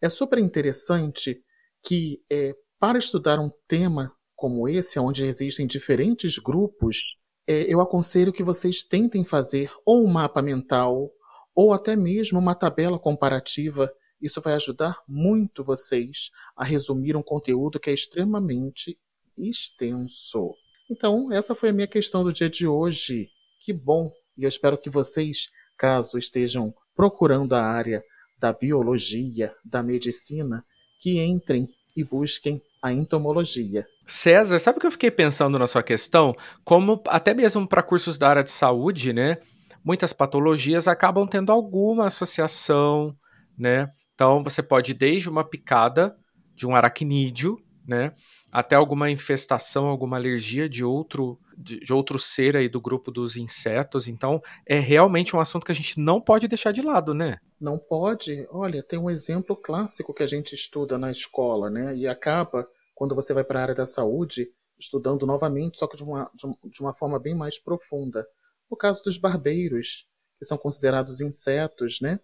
É 0.00 0.08
super 0.08 0.38
interessante 0.38 1.42
que, 1.82 2.22
é, 2.30 2.54
para 2.78 2.98
estudar 2.98 3.38
um 3.38 3.50
tema 3.66 4.16
como 4.38 4.68
esse, 4.68 5.00
onde 5.00 5.24
existem 5.24 5.66
diferentes 5.66 6.38
grupos, 6.38 7.16
é, 7.44 7.62
eu 7.62 7.80
aconselho 7.80 8.32
que 8.32 8.44
vocês 8.44 8.84
tentem 8.84 9.24
fazer 9.24 9.68
ou 9.84 10.04
um 10.04 10.06
mapa 10.06 10.40
mental, 10.40 11.10
ou 11.52 11.72
até 11.72 11.96
mesmo 11.96 12.38
uma 12.38 12.54
tabela 12.54 13.00
comparativa 13.00 13.92
isso 14.20 14.40
vai 14.40 14.54
ajudar 14.54 15.00
muito 15.06 15.62
vocês 15.62 16.30
a 16.56 16.64
resumir 16.64 17.16
um 17.16 17.22
conteúdo 17.22 17.78
que 17.78 17.88
é 17.90 17.94
extremamente 17.94 18.98
extenso. 19.36 20.54
Então, 20.90 21.32
essa 21.32 21.54
foi 21.54 21.68
a 21.68 21.72
minha 21.72 21.86
questão 21.86 22.24
do 22.24 22.32
dia 22.32 22.50
de 22.50 22.66
hoje. 22.66 23.28
Que 23.60 23.72
bom! 23.72 24.10
E 24.36 24.42
eu 24.42 24.48
espero 24.48 24.76
que 24.76 24.90
vocês, 24.90 25.48
caso 25.76 26.18
estejam 26.18 26.74
procurando 26.96 27.54
a 27.54 27.62
área 27.62 28.02
da 28.38 28.52
biologia, 28.52 29.54
da 29.64 29.82
medicina, 29.82 30.64
que 31.00 31.20
entrem 31.20 31.68
e 31.96 32.02
busquem 32.02 32.60
a 32.82 32.92
entomologia. 32.92 33.86
César, 34.06 34.58
sabe 34.58 34.78
o 34.78 34.80
que 34.80 34.86
eu 34.86 34.92
fiquei 34.92 35.10
pensando 35.10 35.58
na 35.58 35.66
sua 35.66 35.82
questão? 35.82 36.34
Como 36.64 37.02
até 37.08 37.34
mesmo 37.34 37.66
para 37.66 37.82
cursos 37.82 38.16
da 38.16 38.28
área 38.28 38.44
de 38.44 38.50
saúde, 38.50 39.12
né? 39.12 39.38
Muitas 39.84 40.12
patologias 40.12 40.88
acabam 40.88 41.26
tendo 41.26 41.52
alguma 41.52 42.06
associação, 42.06 43.14
né? 43.58 43.88
Então 44.14 44.42
você 44.42 44.62
pode 44.62 44.94
desde 44.94 45.28
uma 45.28 45.44
picada 45.44 46.16
de 46.54 46.66
um 46.66 46.74
aracnídeo, 46.74 47.56
né, 47.86 48.12
até 48.50 48.76
alguma 48.76 49.10
infestação, 49.10 49.86
alguma 49.86 50.16
alergia 50.16 50.68
de 50.68 50.84
outro 50.84 51.38
de, 51.56 51.80
de, 51.80 51.92
outro 51.92 52.18
ser 52.18 52.56
aí 52.56 52.68
do 52.68 52.80
grupo 52.80 53.10
dos 53.10 53.36
insetos. 53.36 54.06
Então 54.06 54.40
é 54.66 54.78
realmente 54.78 55.34
um 55.34 55.40
assunto 55.40 55.66
que 55.66 55.72
a 55.72 55.74
gente 55.74 55.98
não 55.98 56.20
pode 56.20 56.46
deixar 56.46 56.72
de 56.72 56.82
lado, 56.82 57.12
né? 57.12 57.38
Não 57.60 57.78
pode. 57.78 58.46
Olha, 58.50 58.82
tem 58.82 58.98
um 58.98 59.10
exemplo 59.10 59.56
clássico 59.56 60.14
que 60.14 60.22
a 60.22 60.26
gente 60.26 60.54
estuda 60.54 60.96
na 60.96 61.10
escola, 61.10 61.68
né? 61.68 61.96
E 61.96 62.06
acaba 62.06 62.68
quando 62.94 63.14
você 63.14 63.34
vai 63.34 63.44
para 63.44 63.60
a 63.60 63.62
área 63.62 63.74
da 63.74 63.86
saúde 63.86 64.50
estudando 64.78 65.26
novamente, 65.26 65.78
só 65.78 65.88
que 65.88 65.96
de 65.96 66.04
uma, 66.04 66.30
de 66.64 66.80
uma 66.80 66.94
forma 66.94 67.18
bem 67.18 67.34
mais 67.34 67.58
profunda. 67.58 68.26
O 68.70 68.76
caso 68.76 69.02
dos 69.02 69.18
barbeiros, 69.18 70.08
que 70.38 70.44
são 70.44 70.56
considerados 70.56 71.20
insetos, 71.20 71.98
né? 72.00 72.20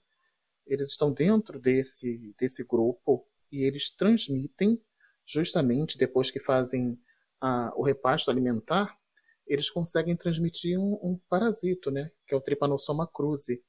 eles 0.67 0.91
estão 0.91 1.13
dentro 1.13 1.61
desse, 1.61 2.35
desse 2.39 2.65
grupo 2.65 3.27
e 3.51 3.63
eles 3.63 3.91
transmitem, 3.91 4.81
justamente 5.27 5.99
depois 5.99 6.31
que 6.31 6.41
fazem 6.41 6.99
a, 7.41 7.73
o 7.77 7.83
repasto 7.83 8.31
alimentar, 8.31 8.97
eles 9.47 9.71
conseguem 9.71 10.17
transmitir 10.17 10.79
um, 10.79 10.99
um, 11.03 11.21
parasito, 11.29 11.91
né, 11.91 12.11
que 12.27 12.35
é 12.35 12.37
o 12.37 12.41
Trypanosoma 12.41 13.07
cruzi, 13.07 13.63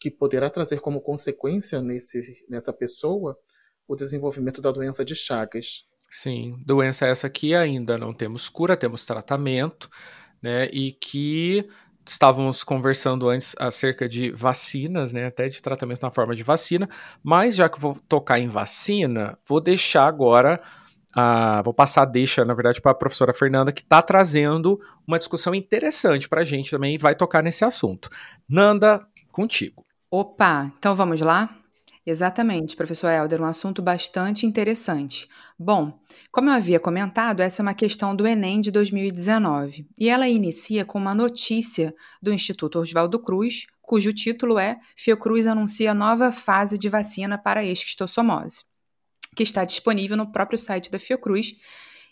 que 0.00 0.10
poderá 0.10 0.48
trazer 0.48 0.80
como 0.80 1.00
consequência 1.00 1.82
nesse, 1.82 2.44
nessa 2.48 2.72
pessoa 2.72 3.38
o 3.86 3.96
desenvolvimento 3.96 4.60
da 4.60 4.70
doença 4.70 5.04
de 5.04 5.14
Chagas. 5.14 5.84
Sim, 6.10 6.62
doença 6.64 7.06
essa 7.06 7.28
que 7.28 7.54
ainda 7.54 7.98
não 7.98 8.14
temos 8.14 8.48
cura, 8.48 8.76
temos 8.76 9.04
tratamento, 9.04 9.90
né, 10.42 10.66
e 10.72 10.92
que 10.92 11.68
estávamos 12.06 12.64
conversando 12.64 13.28
antes 13.28 13.54
acerca 13.58 14.08
de 14.08 14.30
vacinas, 14.30 15.12
né, 15.12 15.26
até 15.26 15.48
de 15.48 15.60
tratamento 15.60 16.02
na 16.02 16.10
forma 16.10 16.34
de 16.34 16.42
vacina, 16.42 16.88
mas 17.22 17.56
já 17.56 17.68
que 17.68 17.78
vou 17.78 17.94
tocar 18.08 18.38
em 18.38 18.48
vacina, 18.48 19.38
vou 19.46 19.60
deixar 19.60 20.06
agora, 20.06 20.62
uh, 21.16 21.62
vou 21.64 21.74
passar 21.74 22.02
a 22.02 22.04
deixa, 22.04 22.44
na 22.44 22.54
verdade, 22.54 22.80
para 22.80 22.92
a 22.92 22.94
professora 22.94 23.34
Fernanda, 23.34 23.72
que 23.72 23.82
está 23.82 24.02
trazendo 24.02 24.80
uma 25.06 25.18
discussão 25.18 25.54
interessante 25.54 26.28
para 26.28 26.40
a 26.40 26.44
gente 26.44 26.70
também 26.70 26.94
e 26.94 26.98
vai 26.98 27.14
tocar 27.14 27.42
nesse 27.42 27.64
assunto. 27.64 28.08
Nanda, 28.48 29.06
contigo. 29.30 29.84
Opa, 30.10 30.72
então 30.78 30.94
vamos 30.94 31.20
lá? 31.20 31.54
Exatamente, 32.08 32.74
professor 32.74 33.10
Helder, 33.10 33.42
um 33.42 33.44
assunto 33.44 33.82
bastante 33.82 34.46
interessante. 34.46 35.28
Bom, 35.58 36.00
como 36.32 36.48
eu 36.48 36.54
havia 36.54 36.80
comentado, 36.80 37.40
essa 37.40 37.60
é 37.60 37.64
uma 37.64 37.74
questão 37.74 38.16
do 38.16 38.26
Enem 38.26 38.62
de 38.62 38.70
2019 38.70 39.86
e 39.98 40.08
ela 40.08 40.26
inicia 40.26 40.86
com 40.86 40.96
uma 40.96 41.14
notícia 41.14 41.94
do 42.22 42.32
Instituto 42.32 42.78
Oswaldo 42.78 43.18
Cruz, 43.18 43.66
cujo 43.82 44.10
título 44.14 44.58
é 44.58 44.78
Fiocruz 44.96 45.46
anuncia 45.46 45.92
nova 45.92 46.32
fase 46.32 46.78
de 46.78 46.88
vacina 46.88 47.36
para 47.36 47.60
a 47.60 47.64
esquistossomose, 47.64 48.64
que 49.38 49.42
está 49.44 49.64
disponível 49.64 50.16
no 50.16 50.32
próprio 50.32 50.58
site 50.58 50.90
da 50.90 50.98
Fiocruz 50.98 51.54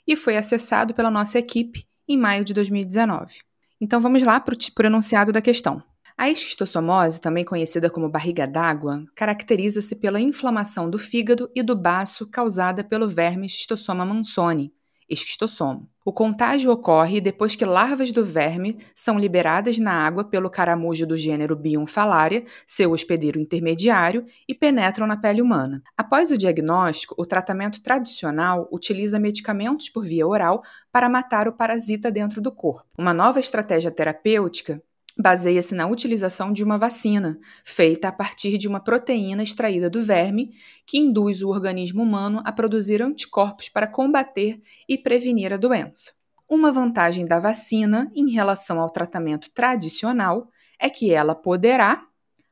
e 0.07 0.15
foi 0.15 0.37
acessado 0.37 0.95
pela 0.95 1.11
nossa 1.11 1.41
equipe 1.41 1.85
em 2.09 2.17
maio 2.17 2.45
de 2.45 2.55
2019. 2.55 3.41
Então 3.81 4.01
vamos 4.01 4.23
lá 4.23 4.39
para 4.39 4.55
o 4.55 4.87
enunciado 4.87 5.33
da 5.33 5.43
questão. 5.43 5.83
A 6.17 6.31
esquistossomose, 6.31 7.21
também 7.21 7.45
conhecida 7.45 7.91
como 7.91 8.09
barriga 8.09 8.47
d'água, 8.47 9.05
caracteriza-se 9.17 9.97
pela 9.97 10.21
inflamação 10.21 10.89
do 10.89 11.01
fígado 11.01 11.51
e 11.53 11.65
do 11.65 11.75
baço 11.75 12.31
causada 12.31 12.85
pelo 12.85 13.09
verme 13.09 13.49
Schistossoma 13.49 14.05
mansoni, 14.05 14.73
esquistossomo. 15.09 15.89
O 16.05 16.13
contágio 16.13 16.71
ocorre 16.71 17.21
depois 17.21 17.57
que 17.57 17.65
larvas 17.65 18.13
do 18.13 18.25
verme 18.25 18.79
são 18.95 19.19
liberadas 19.19 19.77
na 19.77 19.93
água 19.93 20.23
pelo 20.23 20.49
caramujo 20.49 21.07
do 21.07 21.17
gênero 21.17 21.57
Biumfalaria, 21.57 22.45
seu 22.65 22.93
hospedeiro 22.93 23.41
intermediário, 23.41 24.25
e 24.49 24.55
penetram 24.55 25.07
na 25.07 25.17
pele 25.17 25.43
humana. 25.43 25.83
Após 25.97 26.31
o 26.31 26.39
diagnóstico, 26.39 27.15
o 27.19 27.27
tratamento 27.27 27.83
tradicional 27.83 28.69
utiliza 28.71 29.19
medicamentos 29.19 29.89
por 29.89 30.05
via 30.05 30.27
oral 30.27 30.63
para 30.93 31.09
matar 31.09 31.49
o 31.49 31.53
parasita 31.53 32.11
dentro 32.11 32.41
do 32.41 32.53
corpo. 32.53 32.85
Uma 32.97 33.13
nova 33.13 33.41
estratégia 33.41 33.91
terapêutica 33.91 34.81
baseia-se 35.19 35.75
na 35.75 35.87
utilização 35.87 36.53
de 36.53 36.63
uma 36.63 36.77
vacina, 36.77 37.39
feita 37.65 38.09
a 38.09 38.13
partir 38.13 38.59
de 38.59 38.69
uma 38.69 38.81
proteína 38.81 39.43
extraída 39.43 39.89
do 39.89 40.03
verme, 40.03 40.51
que 40.85 40.99
induz 40.99 41.43
o 41.43 41.49
organismo 41.49 42.03
humano 42.03 42.43
a 42.45 42.53
produzir 42.53 43.01
anticorpos 43.01 43.69
para 43.69 43.87
combater 43.87 44.61
e 44.89 44.99
prevenir 44.99 45.53
a 45.53 45.57
doença. 45.57 46.13
Uma 46.49 46.71
vantagem 46.71 47.27
da 47.27 47.41
vacina 47.41 48.11
em 48.15 48.31
relação 48.31 48.79
ao 48.79 48.91
tratamento 48.91 49.51
tradicional 49.53 50.49
é 50.79 50.91
que 50.91 51.13
ela 51.13 51.35
poderá, 51.35 52.07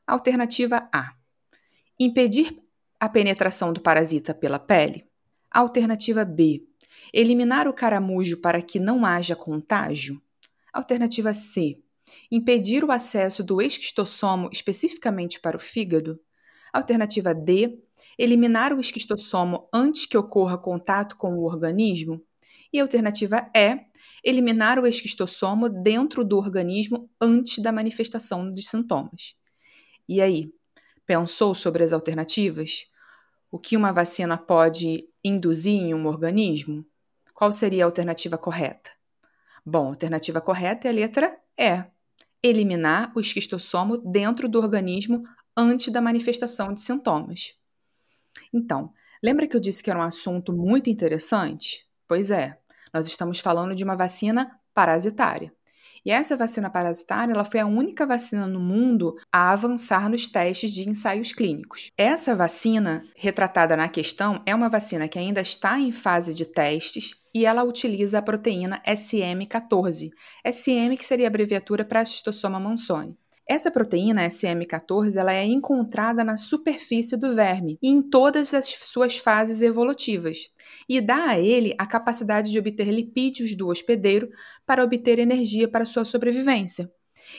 alternativa 0.06 0.88
A, 0.92 1.12
impedir 2.00 2.58
a 2.98 3.08
penetração 3.08 3.72
do 3.72 3.80
parasita 3.80 4.34
pela 4.34 4.58
pele. 4.58 5.06
Alternativa 5.50 6.24
B, 6.24 6.64
eliminar 7.12 7.68
o 7.68 7.72
caramujo 7.72 8.38
para 8.38 8.60
que 8.60 8.80
não 8.80 9.04
haja 9.04 9.36
contágio. 9.36 10.20
Alternativa 10.72 11.32
C, 11.32 11.78
Impedir 12.30 12.84
o 12.84 12.92
acesso 12.92 13.42
do 13.42 13.60
esquistossomo 13.60 14.48
especificamente 14.52 15.40
para 15.40 15.56
o 15.56 15.60
fígado. 15.60 16.20
Alternativa 16.72 17.34
D. 17.34 17.78
Eliminar 18.18 18.72
o 18.72 18.80
esquistossomo 18.80 19.68
antes 19.72 20.06
que 20.06 20.16
ocorra 20.16 20.58
contato 20.58 21.16
com 21.16 21.34
o 21.34 21.44
organismo. 21.44 22.20
E 22.72 22.80
alternativa 22.80 23.48
E. 23.54 23.78
Eliminar 24.24 24.78
o 24.78 24.86
esquistossomo 24.86 25.68
dentro 25.68 26.24
do 26.24 26.36
organismo 26.36 27.08
antes 27.20 27.58
da 27.62 27.70
manifestação 27.70 28.50
dos 28.50 28.68
sintomas. 28.68 29.34
E 30.08 30.20
aí, 30.20 30.52
pensou 31.06 31.54
sobre 31.54 31.84
as 31.84 31.92
alternativas? 31.92 32.86
O 33.50 33.58
que 33.58 33.76
uma 33.76 33.92
vacina 33.92 34.36
pode 34.36 35.08
induzir 35.22 35.80
em 35.80 35.94
um 35.94 36.06
organismo? 36.06 36.84
Qual 37.32 37.52
seria 37.52 37.84
a 37.84 37.86
alternativa 37.86 38.36
correta? 38.36 38.90
Bom, 39.64 39.86
a 39.86 39.90
alternativa 39.90 40.40
correta 40.40 40.88
é 40.88 40.90
a 40.90 40.94
letra 40.94 41.38
E 41.56 41.93
eliminar 42.44 43.10
o 43.16 43.20
esquistossomo 43.20 43.96
dentro 43.96 44.46
do 44.46 44.58
organismo 44.58 45.24
antes 45.56 45.90
da 45.90 46.00
manifestação 46.00 46.74
de 46.74 46.82
sintomas. 46.82 47.54
Então, 48.52 48.92
lembra 49.22 49.46
que 49.46 49.56
eu 49.56 49.60
disse 49.60 49.82
que 49.82 49.90
era 49.90 49.98
um 49.98 50.02
assunto 50.02 50.52
muito 50.52 50.90
interessante? 50.90 51.88
Pois 52.06 52.30
é, 52.30 52.58
nós 52.92 53.06
estamos 53.06 53.40
falando 53.40 53.74
de 53.74 53.82
uma 53.82 53.96
vacina 53.96 54.60
parasitária. 54.74 55.50
E 56.04 56.10
essa 56.10 56.36
vacina 56.36 56.68
parasitária 56.68 57.32
ela 57.32 57.46
foi 57.46 57.60
a 57.60 57.66
única 57.66 58.04
vacina 58.04 58.46
no 58.46 58.60
mundo 58.60 59.16
a 59.32 59.50
avançar 59.52 60.10
nos 60.10 60.26
testes 60.26 60.70
de 60.70 60.86
ensaios 60.86 61.32
clínicos. 61.32 61.90
Essa 61.96 62.34
vacina, 62.34 63.02
retratada 63.16 63.74
na 63.74 63.88
questão, 63.88 64.42
é 64.44 64.54
uma 64.54 64.68
vacina 64.68 65.08
que 65.08 65.18
ainda 65.18 65.40
está 65.40 65.80
em 65.80 65.90
fase 65.90 66.34
de 66.34 66.44
testes 66.44 67.14
e 67.34 67.44
ela 67.44 67.64
utiliza 67.64 68.18
a 68.18 68.22
proteína 68.22 68.80
SM14, 68.86 70.10
SM 70.46 70.96
que 70.96 71.04
seria 71.04 71.26
a 71.26 71.28
abreviatura 71.28 71.84
para 71.84 72.04
Schistossoma 72.04 72.60
mansoni. 72.60 73.18
Essa 73.46 73.70
proteína 73.70 74.26
SM14 74.26 75.16
ela 75.16 75.32
é 75.32 75.44
encontrada 75.44 76.24
na 76.24 76.36
superfície 76.36 77.14
do 77.14 77.34
verme 77.34 77.78
e 77.82 77.90
em 77.90 78.00
todas 78.00 78.54
as 78.54 78.66
suas 78.66 79.18
fases 79.18 79.60
evolutivas 79.60 80.50
e 80.88 80.98
dá 80.98 81.28
a 81.28 81.38
ele 81.38 81.74
a 81.76 81.84
capacidade 81.86 82.50
de 82.50 82.58
obter 82.58 82.88
lipídios 82.88 83.54
do 83.54 83.68
hospedeiro 83.68 84.30
para 84.64 84.82
obter 84.82 85.18
energia 85.18 85.68
para 85.68 85.84
sua 85.84 86.06
sobrevivência. 86.06 86.90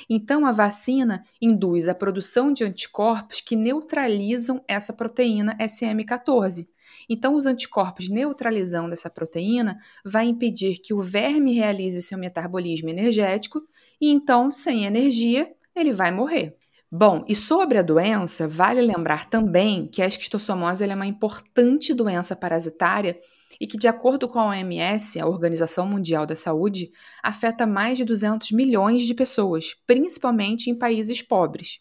Então, 0.10 0.45
a 0.45 0.51
vacina 0.51 1.23
induz 1.41 1.88
a 1.88 1.95
produção 1.95 2.53
de 2.53 2.63
anticorpos 2.63 3.41
que 3.41 3.55
neutralizam 3.55 4.63
essa 4.67 4.93
proteína 4.93 5.58
SM14. 5.58 6.67
Então, 7.09 7.35
os 7.35 7.45
anticorpos 7.45 8.09
neutralizando 8.09 8.93
essa 8.93 9.09
proteína 9.09 9.77
vai 10.03 10.25
impedir 10.25 10.79
que 10.79 10.93
o 10.93 11.01
verme 11.01 11.53
realize 11.53 12.01
seu 12.01 12.17
metabolismo 12.17 12.89
energético 12.89 13.61
e 13.99 14.09
então, 14.09 14.49
sem 14.51 14.85
energia, 14.85 15.51
ele 15.75 15.91
vai 15.91 16.11
morrer. 16.11 16.55
Bom, 16.91 17.25
e 17.27 17.35
sobre 17.35 17.77
a 17.77 17.81
doença, 17.81 18.47
vale 18.47 18.79
lembrar 18.79 19.29
também 19.29 19.87
que 19.87 20.01
a 20.01 20.07
esquistossomose 20.07 20.83
é 20.83 20.95
uma 20.95 21.05
importante 21.05 21.93
doença 21.93 22.35
parasitária 22.35 23.19
e 23.59 23.67
que, 23.67 23.77
de 23.77 23.87
acordo 23.87 24.27
com 24.27 24.39
a 24.39 24.47
OMS, 24.47 25.19
a 25.19 25.27
Organização 25.27 25.87
Mundial 25.87 26.25
da 26.25 26.35
Saúde, 26.35 26.91
afeta 27.23 27.65
mais 27.65 27.97
de 27.97 28.05
200 28.05 28.51
milhões 28.51 29.03
de 29.03 29.13
pessoas, 29.13 29.75
principalmente 29.85 30.69
em 30.69 30.77
países 30.77 31.21
pobres. 31.21 31.79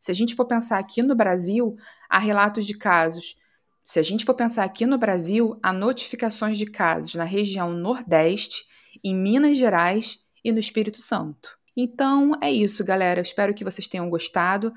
Se 0.00 0.10
a 0.10 0.14
gente 0.14 0.34
for 0.34 0.46
pensar 0.46 0.78
aqui 0.78 1.02
no 1.02 1.14
Brasil, 1.14 1.76
há 2.08 2.18
relatos 2.18 2.66
de 2.66 2.76
casos. 2.76 3.36
Se 3.86 4.00
a 4.00 4.02
gente 4.02 4.24
for 4.24 4.34
pensar 4.34 4.64
aqui 4.64 4.84
no 4.84 4.98
Brasil, 4.98 5.60
há 5.62 5.72
notificações 5.72 6.58
de 6.58 6.66
casos 6.66 7.14
na 7.14 7.22
região 7.22 7.70
Nordeste, 7.70 8.66
em 9.02 9.14
Minas 9.14 9.56
Gerais 9.56 10.24
e 10.44 10.50
no 10.50 10.58
Espírito 10.58 10.98
Santo. 10.98 11.56
Então 11.76 12.32
é 12.42 12.50
isso, 12.50 12.82
galera. 12.82 13.20
espero 13.20 13.54
que 13.54 13.62
vocês 13.62 13.86
tenham 13.86 14.10
gostado, 14.10 14.74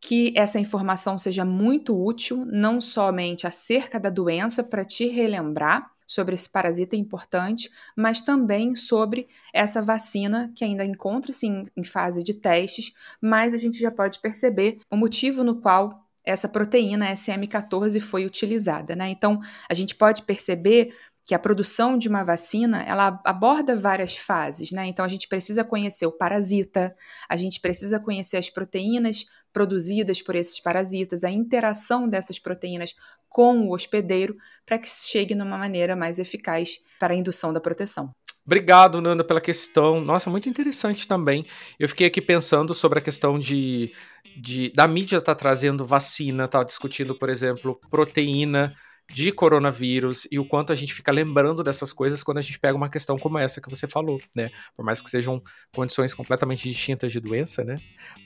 que 0.00 0.34
essa 0.36 0.58
informação 0.58 1.16
seja 1.16 1.44
muito 1.44 1.96
útil, 1.96 2.44
não 2.44 2.80
somente 2.80 3.46
acerca 3.46 4.00
da 4.00 4.10
doença, 4.10 4.64
para 4.64 4.84
te 4.84 5.06
relembrar 5.06 5.88
sobre 6.04 6.34
esse 6.34 6.50
parasita 6.50 6.96
importante, 6.96 7.70
mas 7.96 8.22
também 8.22 8.74
sobre 8.74 9.28
essa 9.54 9.80
vacina 9.80 10.50
que 10.56 10.64
ainda 10.64 10.84
encontra-se 10.84 11.46
em, 11.46 11.70
em 11.76 11.84
fase 11.84 12.24
de 12.24 12.34
testes, 12.34 12.92
mas 13.20 13.54
a 13.54 13.56
gente 13.56 13.78
já 13.78 13.92
pode 13.92 14.18
perceber 14.18 14.80
o 14.90 14.96
motivo 14.96 15.44
no 15.44 15.60
qual 15.60 16.02
essa 16.24 16.48
proteína 16.48 17.12
SM14 17.12 18.00
foi 18.00 18.24
utilizada, 18.24 18.94
né? 18.94 19.08
Então, 19.08 19.40
a 19.68 19.74
gente 19.74 19.94
pode 19.94 20.22
perceber 20.22 20.94
que 21.24 21.34
a 21.34 21.38
produção 21.38 21.96
de 21.96 22.08
uma 22.08 22.24
vacina 22.24 22.82
ela 22.82 23.20
aborda 23.24 23.76
várias 23.76 24.16
fases, 24.16 24.72
né? 24.72 24.86
Então 24.86 25.04
a 25.04 25.08
gente 25.08 25.28
precisa 25.28 25.62
conhecer 25.62 26.06
o 26.06 26.12
parasita, 26.12 26.94
a 27.28 27.36
gente 27.36 27.60
precisa 27.60 28.00
conhecer 28.00 28.36
as 28.36 28.50
proteínas 28.50 29.26
produzidas 29.52 30.20
por 30.20 30.34
esses 30.34 30.58
parasitas, 30.58 31.22
a 31.22 31.30
interação 31.30 32.08
dessas 32.08 32.38
proteínas 32.38 32.94
com 33.28 33.68
o 33.68 33.74
hospedeiro, 33.74 34.36
para 34.66 34.78
que 34.78 34.88
chegue 34.88 35.34
numa 35.34 35.56
maneira 35.56 35.94
mais 35.94 36.18
eficaz 36.18 36.80
para 36.98 37.14
a 37.14 37.16
indução 37.16 37.52
da 37.52 37.60
proteção. 37.60 38.12
Obrigado, 38.44 39.00
Nanda, 39.00 39.22
pela 39.22 39.40
questão. 39.40 40.00
Nossa, 40.00 40.28
muito 40.28 40.48
interessante 40.48 41.06
também. 41.06 41.46
Eu 41.78 41.88
fiquei 41.88 42.06
aqui 42.08 42.20
pensando 42.20 42.74
sobre 42.74 42.98
a 42.98 43.02
questão 43.02 43.38
de, 43.38 43.92
de 44.36 44.72
da 44.72 44.86
mídia 44.88 45.20
tá 45.20 45.34
trazendo 45.34 45.86
vacina, 45.86 46.48
tá 46.48 46.64
discutindo, 46.64 47.14
por 47.14 47.28
exemplo, 47.28 47.78
proteína 47.90 48.74
de 49.12 49.30
coronavírus 49.30 50.26
e 50.30 50.38
o 50.38 50.44
quanto 50.44 50.72
a 50.72 50.74
gente 50.74 50.94
fica 50.94 51.12
lembrando 51.12 51.62
dessas 51.62 51.92
coisas 51.92 52.22
quando 52.22 52.38
a 52.38 52.42
gente 52.42 52.58
pega 52.58 52.76
uma 52.76 52.88
questão 52.88 53.18
como 53.18 53.38
essa 53.38 53.60
que 53.60 53.68
você 53.68 53.86
falou, 53.86 54.18
né? 54.34 54.50
Por 54.74 54.84
mais 54.84 55.02
que 55.02 55.10
sejam 55.10 55.40
condições 55.74 56.14
completamente 56.14 56.68
distintas 56.68 57.12
de 57.12 57.20
doença, 57.20 57.62
né? 57.62 57.76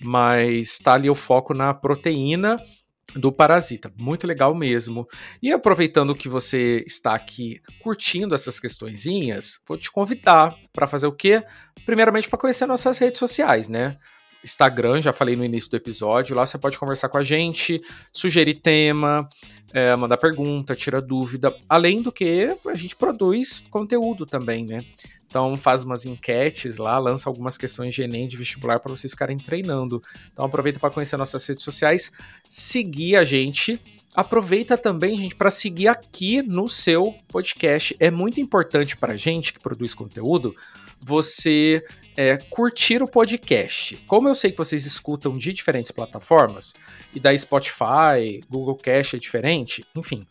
Mas 0.03 0.75
está 0.75 0.95
ali 0.95 1.11
o 1.11 1.15
foco 1.15 1.53
na 1.53 1.75
proteína 1.75 2.57
do 3.15 3.33
parasita. 3.33 3.93
Muito 3.99 4.27
legal 4.27 4.55
mesmo. 4.55 5.07
E 5.43 5.53
aproveitando 5.53 6.15
que 6.15 6.29
você 6.29 6.85
está 6.87 7.15
aqui 7.15 7.61
curtindo 7.81 8.35
essas 8.35 8.59
questõezinhas, 8.59 9.61
vou 9.67 9.79
te 9.79 9.91
convidar 9.91 10.55
para 10.73 10.89
fazer 10.89 11.07
o 11.07 11.13
quê? 11.13 11.43
Primeiramente 11.85 12.29
para 12.29 12.39
conhecer 12.39 12.67
nossas 12.67 12.99
redes 12.99 13.19
sociais, 13.19 13.69
né? 13.69 13.97
Instagram, 14.47 15.03
já 15.03 15.13
falei 15.13 15.35
no 15.35 15.45
início 15.45 15.69
do 15.71 15.77
episódio. 15.77 16.37
Lá 16.37 16.47
você 16.47 16.57
pode 16.57 16.79
conversar 16.79 17.09
com 17.09 17.19
a 17.19 17.23
gente, 17.25 17.81
sugerir 18.13 18.55
tema, 18.55 19.29
é, 19.73 19.95
mandar 19.97 20.17
pergunta, 20.17 20.77
tirar 20.77 21.01
dúvida. 21.01 21.55
Além 21.69 22.01
do 22.01 22.13
que 22.13 22.57
a 22.67 22.75
gente 22.75 22.95
produz 22.95 23.65
conteúdo 23.71 24.25
também, 24.25 24.65
né? 24.65 24.85
Então 25.27 25.57
faz 25.57 25.83
umas 25.83 26.07
enquetes 26.07 26.77
lá, 26.77 26.97
lança 26.99 27.29
algumas 27.29 27.59
questões 27.59 27.93
de 27.93 28.03
Enem 28.03 28.29
de 28.29 28.37
vestibular 28.37 28.79
para 28.79 28.91
vocês 28.91 29.13
ficarem 29.13 29.37
treinando. 29.37 30.01
Então 30.33 30.45
aproveita 30.45 30.79
para 30.79 30.91
conhecer 30.91 31.17
nossas 31.17 31.45
redes 31.45 31.65
sociais, 31.65 32.13
seguir 32.49 33.17
a 33.17 33.25
gente 33.25 33.81
aproveita 34.17 34.79
também, 34.79 35.17
gente, 35.17 35.35
para 35.35 35.51
seguir 35.51 35.89
aqui 35.89 36.41
no 36.43 36.69
seu 36.69 37.15
podcast. 37.29 37.95
É 38.01 38.11
muito 38.11 38.41
importante 38.41 38.97
para 38.97 39.17
gente 39.17 39.53
que 39.53 39.61
produz 39.61 39.95
conteúdo 39.95 40.57
você 40.99 41.85
é, 42.17 42.39
curtir 42.39 43.03
o 43.03 43.07
podcast. 43.07 43.97
Como 44.07 44.29
eu 44.29 44.35
sei 44.35 44.51
que 44.51 44.59
vocês 44.59 44.87
escutam 44.87 45.37
de 45.37 45.53
diferentes 45.53 45.91
plataformas, 45.91 46.75
e 47.15 47.21
da 47.21 47.37
Spotify, 47.37 48.41
Google 48.49 48.77
Cast 48.77 49.17
é 49.17 49.19
diferente, 49.19 49.85
enfim 49.95 50.27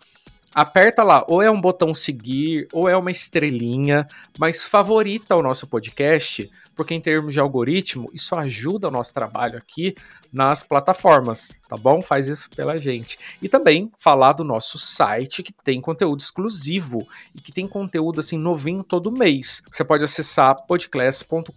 aperta 0.55 1.03
lá, 1.03 1.25
ou 1.27 1.41
é 1.41 1.51
um 1.51 1.59
botão 1.59 1.93
seguir, 1.93 2.69
ou 2.71 2.87
é 2.87 2.95
uma 2.95 3.11
estrelinha, 3.11 4.07
mas 4.39 4.63
favorita 4.63 5.35
o 5.35 5.41
nosso 5.41 5.67
podcast, 5.67 6.49
porque 6.73 6.93
em 6.93 7.01
termos 7.01 7.33
de 7.33 7.41
algoritmo, 7.41 8.09
isso 8.13 8.33
ajuda 8.37 8.87
o 8.87 8.91
nosso 8.91 9.13
trabalho 9.13 9.57
aqui 9.57 9.93
nas 10.31 10.63
plataformas, 10.63 11.59
tá 11.67 11.75
bom? 11.75 12.01
Faz 12.01 12.27
isso 12.27 12.49
pela 12.51 12.77
gente. 12.77 13.19
E 13.41 13.49
também 13.49 13.91
falar 13.97 14.31
do 14.31 14.45
nosso 14.45 14.79
site, 14.79 15.43
que 15.43 15.51
tem 15.51 15.81
conteúdo 15.81 16.21
exclusivo 16.21 17.05
e 17.35 17.41
que 17.41 17.51
tem 17.51 17.67
conteúdo 17.67 18.21
assim 18.21 18.37
novinho 18.37 18.81
todo 18.81 19.11
mês. 19.11 19.61
Você 19.69 19.83
pode 19.83 20.05
acessar 20.05 20.65
podclass.com.br, 20.65 21.51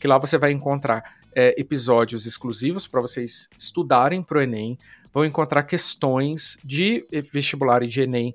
que 0.00 0.08
lá 0.08 0.16
você 0.16 0.38
vai 0.38 0.50
encontrar 0.50 1.04
é, 1.36 1.54
episódios 1.60 2.24
exclusivos 2.24 2.86
para 2.86 3.02
vocês 3.02 3.50
estudarem 3.58 4.22
para 4.22 4.38
o 4.38 4.40
Enem, 4.40 4.78
vão 5.16 5.24
encontrar 5.24 5.62
questões 5.62 6.58
de 6.62 7.06
vestibular 7.32 7.82
e 7.82 7.86
de 7.86 8.02
Enem 8.02 8.34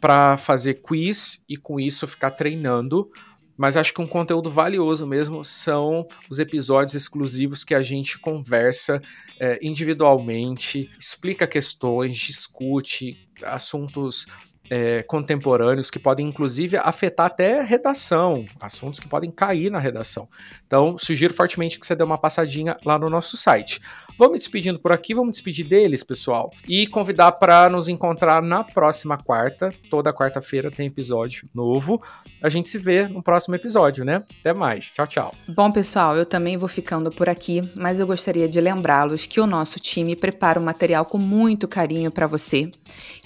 para 0.00 0.36
fazer 0.36 0.74
quiz 0.82 1.44
e 1.48 1.56
com 1.56 1.78
isso 1.78 2.04
ficar 2.08 2.32
treinando. 2.32 3.08
Mas 3.56 3.76
acho 3.76 3.94
que 3.94 4.02
um 4.02 4.08
conteúdo 4.08 4.50
valioso 4.50 5.06
mesmo 5.06 5.44
são 5.44 6.04
os 6.28 6.40
episódios 6.40 6.94
exclusivos 6.94 7.62
que 7.62 7.76
a 7.76 7.80
gente 7.80 8.18
conversa 8.18 9.00
é, 9.38 9.60
individualmente, 9.62 10.90
explica 10.98 11.46
questões, 11.46 12.16
discute 12.16 13.28
assuntos 13.44 14.26
é, 14.70 15.02
contemporâneos 15.02 15.90
que 15.90 15.98
podem, 15.98 16.26
inclusive, 16.26 16.76
afetar 16.76 17.26
até 17.26 17.62
redação, 17.62 18.44
assuntos 18.60 19.00
que 19.00 19.08
podem 19.08 19.30
cair 19.30 19.70
na 19.70 19.78
redação. 19.78 20.28
Então, 20.66 20.96
sugiro 20.98 21.34
fortemente 21.34 21.78
que 21.78 21.86
você 21.86 21.94
dê 21.94 22.04
uma 22.04 22.18
passadinha 22.18 22.76
lá 22.84 22.98
no 22.98 23.08
nosso 23.08 23.36
site. 23.36 23.80
Vamos 24.18 24.32
me 24.32 24.38
despedindo 24.38 24.78
por 24.78 24.92
aqui, 24.92 25.14
vamos 25.14 25.32
despedir 25.32 25.68
deles, 25.68 26.02
pessoal, 26.02 26.50
e 26.66 26.86
convidar 26.86 27.32
para 27.32 27.68
nos 27.68 27.86
encontrar 27.86 28.42
na 28.42 28.64
próxima 28.64 29.18
quarta. 29.18 29.68
Toda 29.90 30.10
quarta-feira 30.10 30.70
tem 30.70 30.86
episódio 30.86 31.46
novo. 31.54 32.02
A 32.42 32.48
gente 32.48 32.66
se 32.70 32.78
vê 32.78 33.06
no 33.06 33.22
próximo 33.22 33.54
episódio, 33.56 34.06
né? 34.06 34.24
Até 34.40 34.54
mais. 34.54 34.86
Tchau, 34.86 35.06
tchau. 35.06 35.34
Bom, 35.46 35.70
pessoal, 35.70 36.16
eu 36.16 36.24
também 36.24 36.56
vou 36.56 36.68
ficando 36.68 37.10
por 37.10 37.28
aqui, 37.28 37.60
mas 37.76 38.00
eu 38.00 38.06
gostaria 38.06 38.48
de 38.48 38.58
lembrá-los 38.58 39.26
que 39.26 39.38
o 39.38 39.46
nosso 39.46 39.78
time 39.78 40.16
prepara 40.16 40.58
um 40.58 40.64
material 40.64 41.04
com 41.04 41.18
muito 41.18 41.68
carinho 41.68 42.10
para 42.10 42.26
você, 42.26 42.70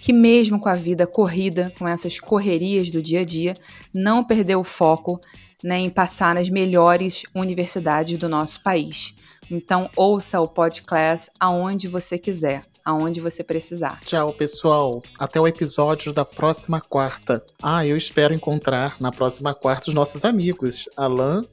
que 0.01 0.13
mesmo 0.13 0.59
com 0.59 0.69
a 0.69 0.75
vida 0.75 1.07
corrida, 1.07 1.30
com 1.79 1.87
essas 1.87 2.19
correrias 2.19 2.91
do 2.91 3.03
dia 3.03 3.21
a 3.21 3.25
dia, 3.25 3.55
não 3.93 4.25
perdeu 4.25 4.61
o 4.61 4.65
foco 4.65 5.21
né, 5.63 5.79
em 5.79 5.89
passar 5.89 6.35
nas 6.35 6.49
melhores 6.49 7.23
universidades 7.35 8.19
do 8.19 8.29
nosso 8.29 8.63
país. 8.63 9.15
Então, 9.51 9.91
ouça 9.97 10.41
o 10.41 10.47
podcast 10.47 11.31
aonde 11.39 11.89
você 11.89 12.19
quiser, 12.19 12.65
aonde 12.85 13.21
você 13.21 13.43
precisar. 13.43 14.01
Tchau, 14.05 14.33
pessoal. 14.33 15.03
Até 15.19 15.41
o 15.41 15.47
episódio 15.47 16.13
da 16.13 16.25
próxima 16.25 16.81
quarta. 16.81 17.45
Ah, 17.61 17.85
eu 17.85 17.97
espero 17.97 18.33
encontrar 18.33 18.97
na 19.01 19.11
próxima 19.11 19.53
quarta 19.53 19.89
os 19.89 19.95
nossos 19.95 20.25
amigos, 20.25 20.89
Alan 20.97 21.45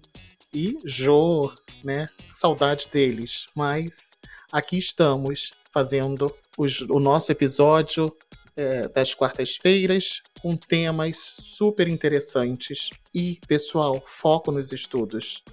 e 0.53 0.77
Jo, 0.85 1.51
né? 1.83 2.07
Saudade 2.33 2.87
deles. 2.91 3.47
Mas 3.55 4.11
aqui 4.51 4.77
estamos 4.77 5.53
fazendo 5.71 6.33
os, 6.57 6.81
o 6.81 6.99
nosso 6.99 7.31
episódio 7.31 8.15
é, 8.57 8.87
das 8.87 9.13
quartas-feiras, 9.13 10.23
com 10.41 10.57
temas 10.57 11.17
super 11.17 11.87
interessantes. 11.87 12.89
E, 13.13 13.39
pessoal, 13.47 14.01
foco 14.03 14.51
nos 14.51 14.71
estudos. 14.71 15.43